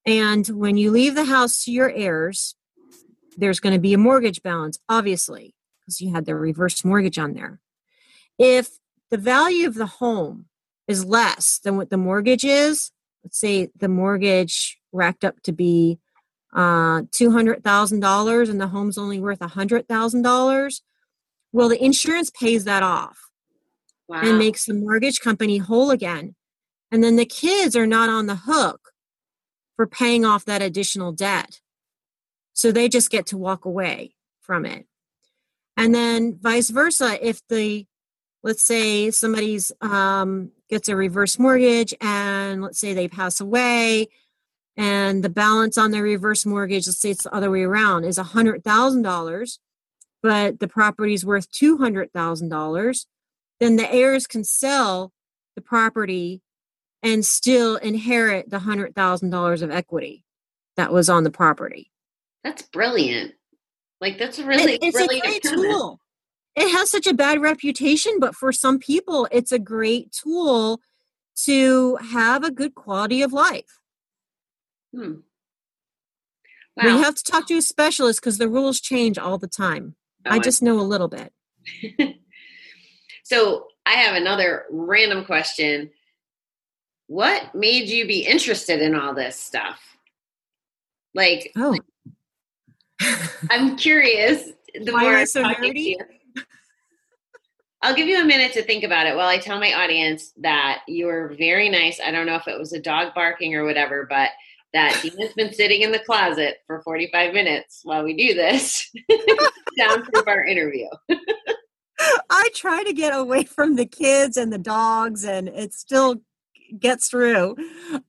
[0.07, 2.55] And when you leave the house to your heirs,
[3.36, 7.32] there's going to be a mortgage balance, obviously, because you had the reverse mortgage on
[7.32, 7.59] there.
[8.38, 8.78] If
[9.11, 10.46] the value of the home
[10.86, 12.92] is less than what the mortgage is,
[13.24, 15.98] let's say the mortgage racked up to be
[16.53, 20.80] uh, $200,000 and the home's only worth $100,000,
[21.53, 23.18] well, the insurance pays that off
[24.09, 24.22] Wow.
[24.22, 26.34] and makes the mortgage company whole again.
[26.90, 28.90] And then the kids are not on the hook
[29.76, 31.61] for paying off that additional debt.
[32.53, 34.86] So they just get to walk away from it.
[35.76, 37.86] And then vice versa, if the
[38.42, 44.09] let's say somebody's um, gets a reverse mortgage and let's say they pass away
[44.77, 48.18] and the balance on their reverse mortgage let's say it's the other way around is
[48.18, 49.59] $100000
[50.23, 53.07] but the property is worth $200000
[53.59, 55.12] then the heirs can sell
[55.57, 56.41] the property
[57.03, 60.25] and still inherit the $100000 of equity
[60.77, 61.91] that was on the property
[62.45, 63.35] That's brilliant.
[64.01, 66.01] Like that's a really, It- it's really a great tool.
[66.57, 70.81] It has such a bad reputation, but for some people, it's a great tool
[71.45, 73.80] to have a good quality of life.
[74.95, 75.14] Hmm.
[76.82, 79.97] We have to talk to a specialist because the rules change all the time.
[80.24, 81.32] Oh, I just know a little bit.
[83.30, 85.93] So I have another random question.
[87.07, 89.80] What made you be interested in all this stuff?
[91.14, 91.76] Like, Oh,
[93.51, 94.51] I'm curious.
[94.72, 95.97] The Why more I I'm so talking to you.
[97.82, 100.82] I'll give you a minute to think about it while I tell my audience that
[100.86, 101.99] you were very nice.
[101.99, 104.30] I don't know if it was a dog barking or whatever, but
[104.73, 108.91] that Deanna's been sitting in the closet for 45 minutes while we do this
[109.79, 110.87] soundproof our interview.
[112.31, 116.23] I try to get away from the kids and the dogs, and it still
[116.79, 117.57] gets through.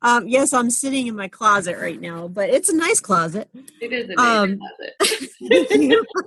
[0.02, 3.50] Um, yes, I'm sitting in my closet right now, but it's a nice closet.
[3.82, 6.06] It is a nice Um, closet.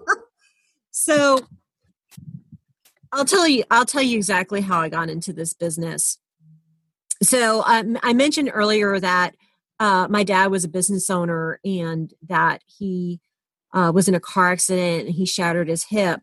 [0.96, 1.40] So
[3.12, 6.18] I'll tell you I'll tell you exactly how I got into this business.
[7.22, 9.34] So um, I mentioned earlier that
[9.80, 13.20] uh, my dad was a business owner and that he
[13.72, 16.20] uh, was in a car accident and he shattered his hip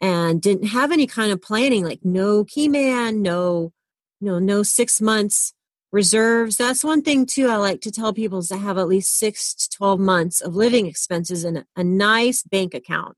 [0.00, 3.72] and didn't have any kind of planning like no key man no
[4.20, 5.52] no no six months
[5.92, 6.56] reserves.
[6.56, 9.54] That's one thing too i like to tell people is to have at least six
[9.54, 13.16] to 12 months of living expenses in a nice bank account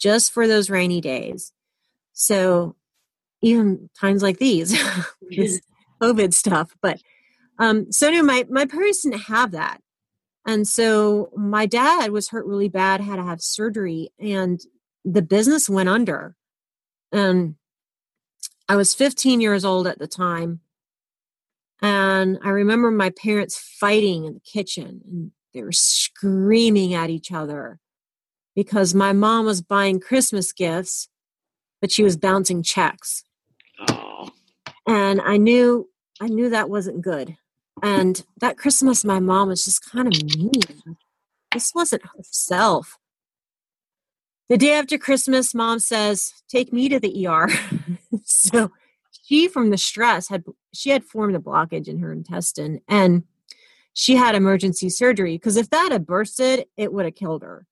[0.00, 1.52] just for those rainy days.
[2.12, 2.76] So
[3.42, 4.70] even times like these
[5.30, 5.60] this
[6.02, 7.00] covid stuff but
[7.58, 9.80] um so anyway my, my parents didn't have that
[10.46, 14.60] and so my dad was hurt really bad had to have surgery and
[15.04, 16.34] the business went under
[17.12, 17.54] and
[18.68, 20.60] i was 15 years old at the time
[21.80, 27.30] and I remember my parents fighting in the kitchen and they were screaming at each
[27.32, 27.78] other
[28.54, 31.08] because my mom was buying Christmas gifts,
[31.80, 33.22] but she was bouncing checks.
[33.88, 34.30] oh,
[34.86, 35.88] And I knew
[36.20, 37.36] I knew that wasn't good.
[37.82, 40.96] And that Christmas my mom was just kind of mean.
[41.52, 42.98] This wasn't herself.
[44.48, 47.48] The day after Christmas, mom says, Take me to the ER.
[48.24, 48.70] so
[49.28, 53.24] she from the stress had she had formed a blockage in her intestine and
[53.92, 57.66] she had emergency surgery because if that had bursted it would have killed her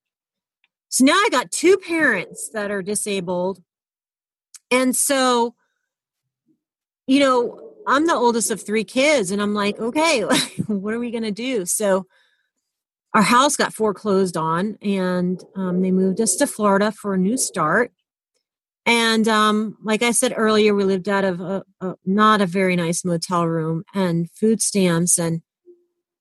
[0.88, 3.62] so now i got two parents that are disabled
[4.70, 5.54] and so
[7.06, 10.20] you know i'm the oldest of three kids and i'm like okay
[10.66, 12.06] what are we going to do so
[13.16, 17.38] our house got foreclosed on, and um, they moved us to Florida for a new
[17.38, 17.90] start.
[18.84, 22.76] And um, like I said earlier, we lived out of a, a, not a very
[22.76, 25.18] nice motel room and food stamps.
[25.18, 25.40] And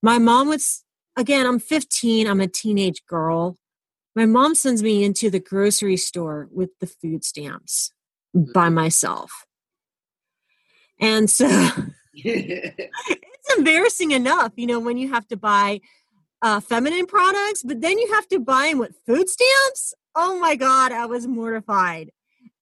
[0.01, 0.85] my mom was,
[1.17, 3.57] again, I'm 15, I'm a teenage girl.
[4.15, 7.91] My mom sends me into the grocery store with the food stamps
[8.33, 9.44] by myself.
[10.99, 11.69] And so
[12.13, 15.81] it's embarrassing enough, you know, when you have to buy
[16.41, 19.93] uh, feminine products, but then you have to buy them with food stamps.
[20.15, 22.11] Oh my God, I was mortified.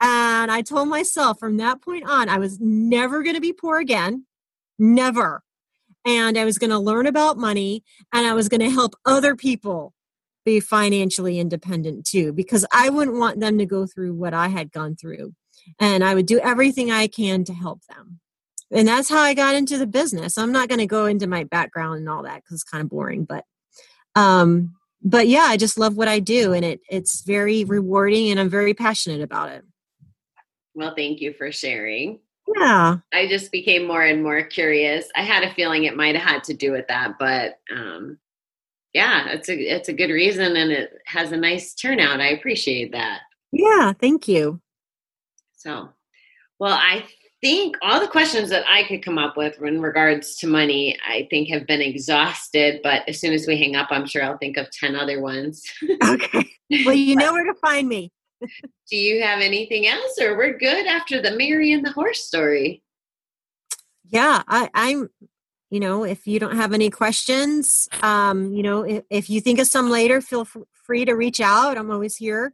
[0.01, 3.77] And I told myself from that point on, I was never going to be poor
[3.77, 4.25] again.
[4.79, 5.43] Never.
[6.05, 9.35] And I was going to learn about money and I was going to help other
[9.35, 9.93] people
[10.45, 14.71] be financially independent too, because I wouldn't want them to go through what I had
[14.71, 15.33] gone through.
[15.79, 18.19] And I would do everything I can to help them.
[18.73, 20.37] And that's how I got into the business.
[20.37, 22.89] I'm not going to go into my background and all that because it's kind of
[22.89, 23.45] boring, but
[24.15, 28.39] um but yeah, I just love what I do and it it's very rewarding and
[28.39, 29.63] I'm very passionate about it.
[30.75, 32.19] well, thank you for sharing.
[32.57, 32.97] Yeah.
[33.13, 35.07] I just became more and more curious.
[35.15, 38.17] I had a feeling it might have had to do with that, but um,
[38.93, 42.21] yeah, it's a it's a good reason, and it has a nice turnout.
[42.21, 43.21] I appreciate that.
[43.51, 44.61] Yeah, thank you.
[45.55, 45.89] So,
[46.59, 47.05] well, I
[47.43, 51.27] think all the questions that I could come up with in regards to money, I
[51.29, 52.79] think have been exhausted.
[52.81, 55.61] But as soon as we hang up, I'm sure I'll think of ten other ones.
[56.03, 56.49] Okay.
[56.85, 58.11] Well, you know where to find me.
[58.89, 62.81] Do you have anything else, or we're good after the Mary and the horse story?
[64.05, 65.09] Yeah, I, I'm.
[65.69, 69.59] You know, if you don't have any questions, um, you know, if, if you think
[69.59, 71.77] of some later, feel f- free to reach out.
[71.79, 72.53] I'm always here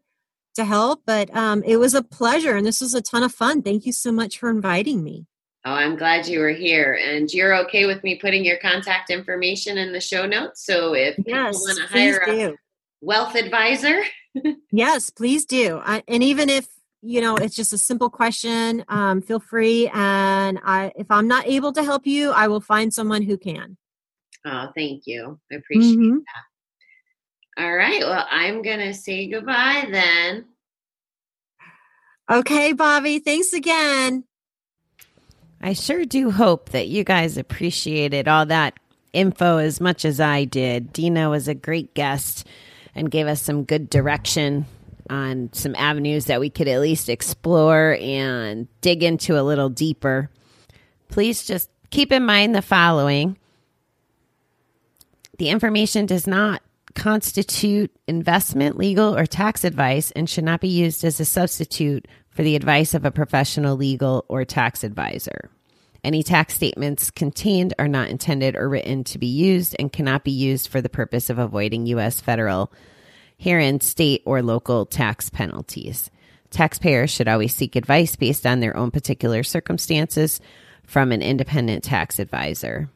[0.59, 1.01] to help.
[1.05, 3.61] But um, it was a pleasure, and this was a ton of fun.
[3.61, 5.25] Thank you so much for inviting me.
[5.65, 6.97] Oh, I'm glad you were here.
[7.03, 10.65] And you're okay with me putting your contact information in the show notes.
[10.65, 12.55] So if people Yes, want to hire a
[13.01, 14.01] wealth advisor,
[14.71, 15.81] Yes, please do.
[15.83, 16.67] I, and even if
[17.01, 19.89] you know it's just a simple question, um, feel free.
[19.93, 23.77] And I, if I'm not able to help you, I will find someone who can.
[24.45, 25.39] oh, thank you.
[25.51, 26.19] I appreciate Mhm.
[27.59, 27.99] All right.
[28.01, 30.45] Well, I'm going to say goodbye then.
[32.31, 33.19] Okay, Bobbie.
[33.19, 34.23] Thanks again.
[35.61, 38.79] I sure do hope that you guys appreciated all that
[39.11, 40.93] info as much as I did.
[40.93, 42.47] Deanna was a great guest
[42.95, 44.65] and gave us some good direction
[45.09, 50.29] on some avenues that we could at least explore and dig into a little deeper.
[51.09, 53.37] Please just keep in mind the following
[55.39, 56.61] the information does not
[56.95, 62.43] constitute investment, legal, or tax advice and should not be used as a substitute for
[62.43, 65.49] the advice of a professional legal or tax advisor.
[66.03, 70.31] Any tax statements contained are not intended or written to be used and cannot be
[70.31, 72.21] used for the purpose of avoiding U.S.
[72.21, 72.71] federal,
[73.37, 76.09] herein state, or local tax penalties.
[76.49, 80.39] Taxpayers should always seek advice based on their own particular circumstances
[80.83, 82.89] from an independent tax advisor.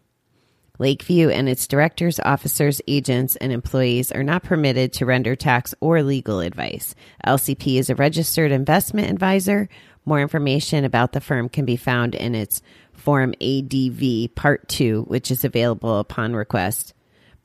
[0.84, 6.04] Lakeview and its directors, officers, agents, and employees are not permitted to render tax or
[6.04, 6.94] legal advice.
[7.26, 9.70] LCP is a registered investment advisor.
[10.04, 12.62] More information about the firm can be found in its
[12.92, 16.94] Form ADV Part 2, which is available upon request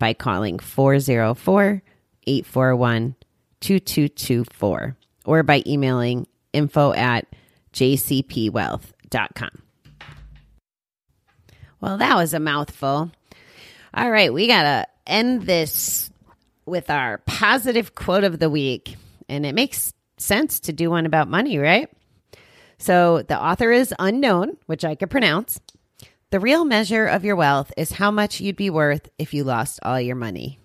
[0.00, 1.80] by calling 404
[2.26, 3.14] 841
[3.60, 7.26] 2224 or by emailing info at
[7.72, 9.62] lcpwealth.com.
[11.80, 13.12] Well, that was a mouthful.
[13.94, 16.10] All right, we got to end this
[16.66, 18.96] with our positive quote of the week.
[19.28, 21.88] And it makes sense to do one about money, right?
[22.78, 25.60] So the author is unknown, which I could pronounce.
[26.30, 29.80] The real measure of your wealth is how much you'd be worth if you lost
[29.82, 30.58] all your money.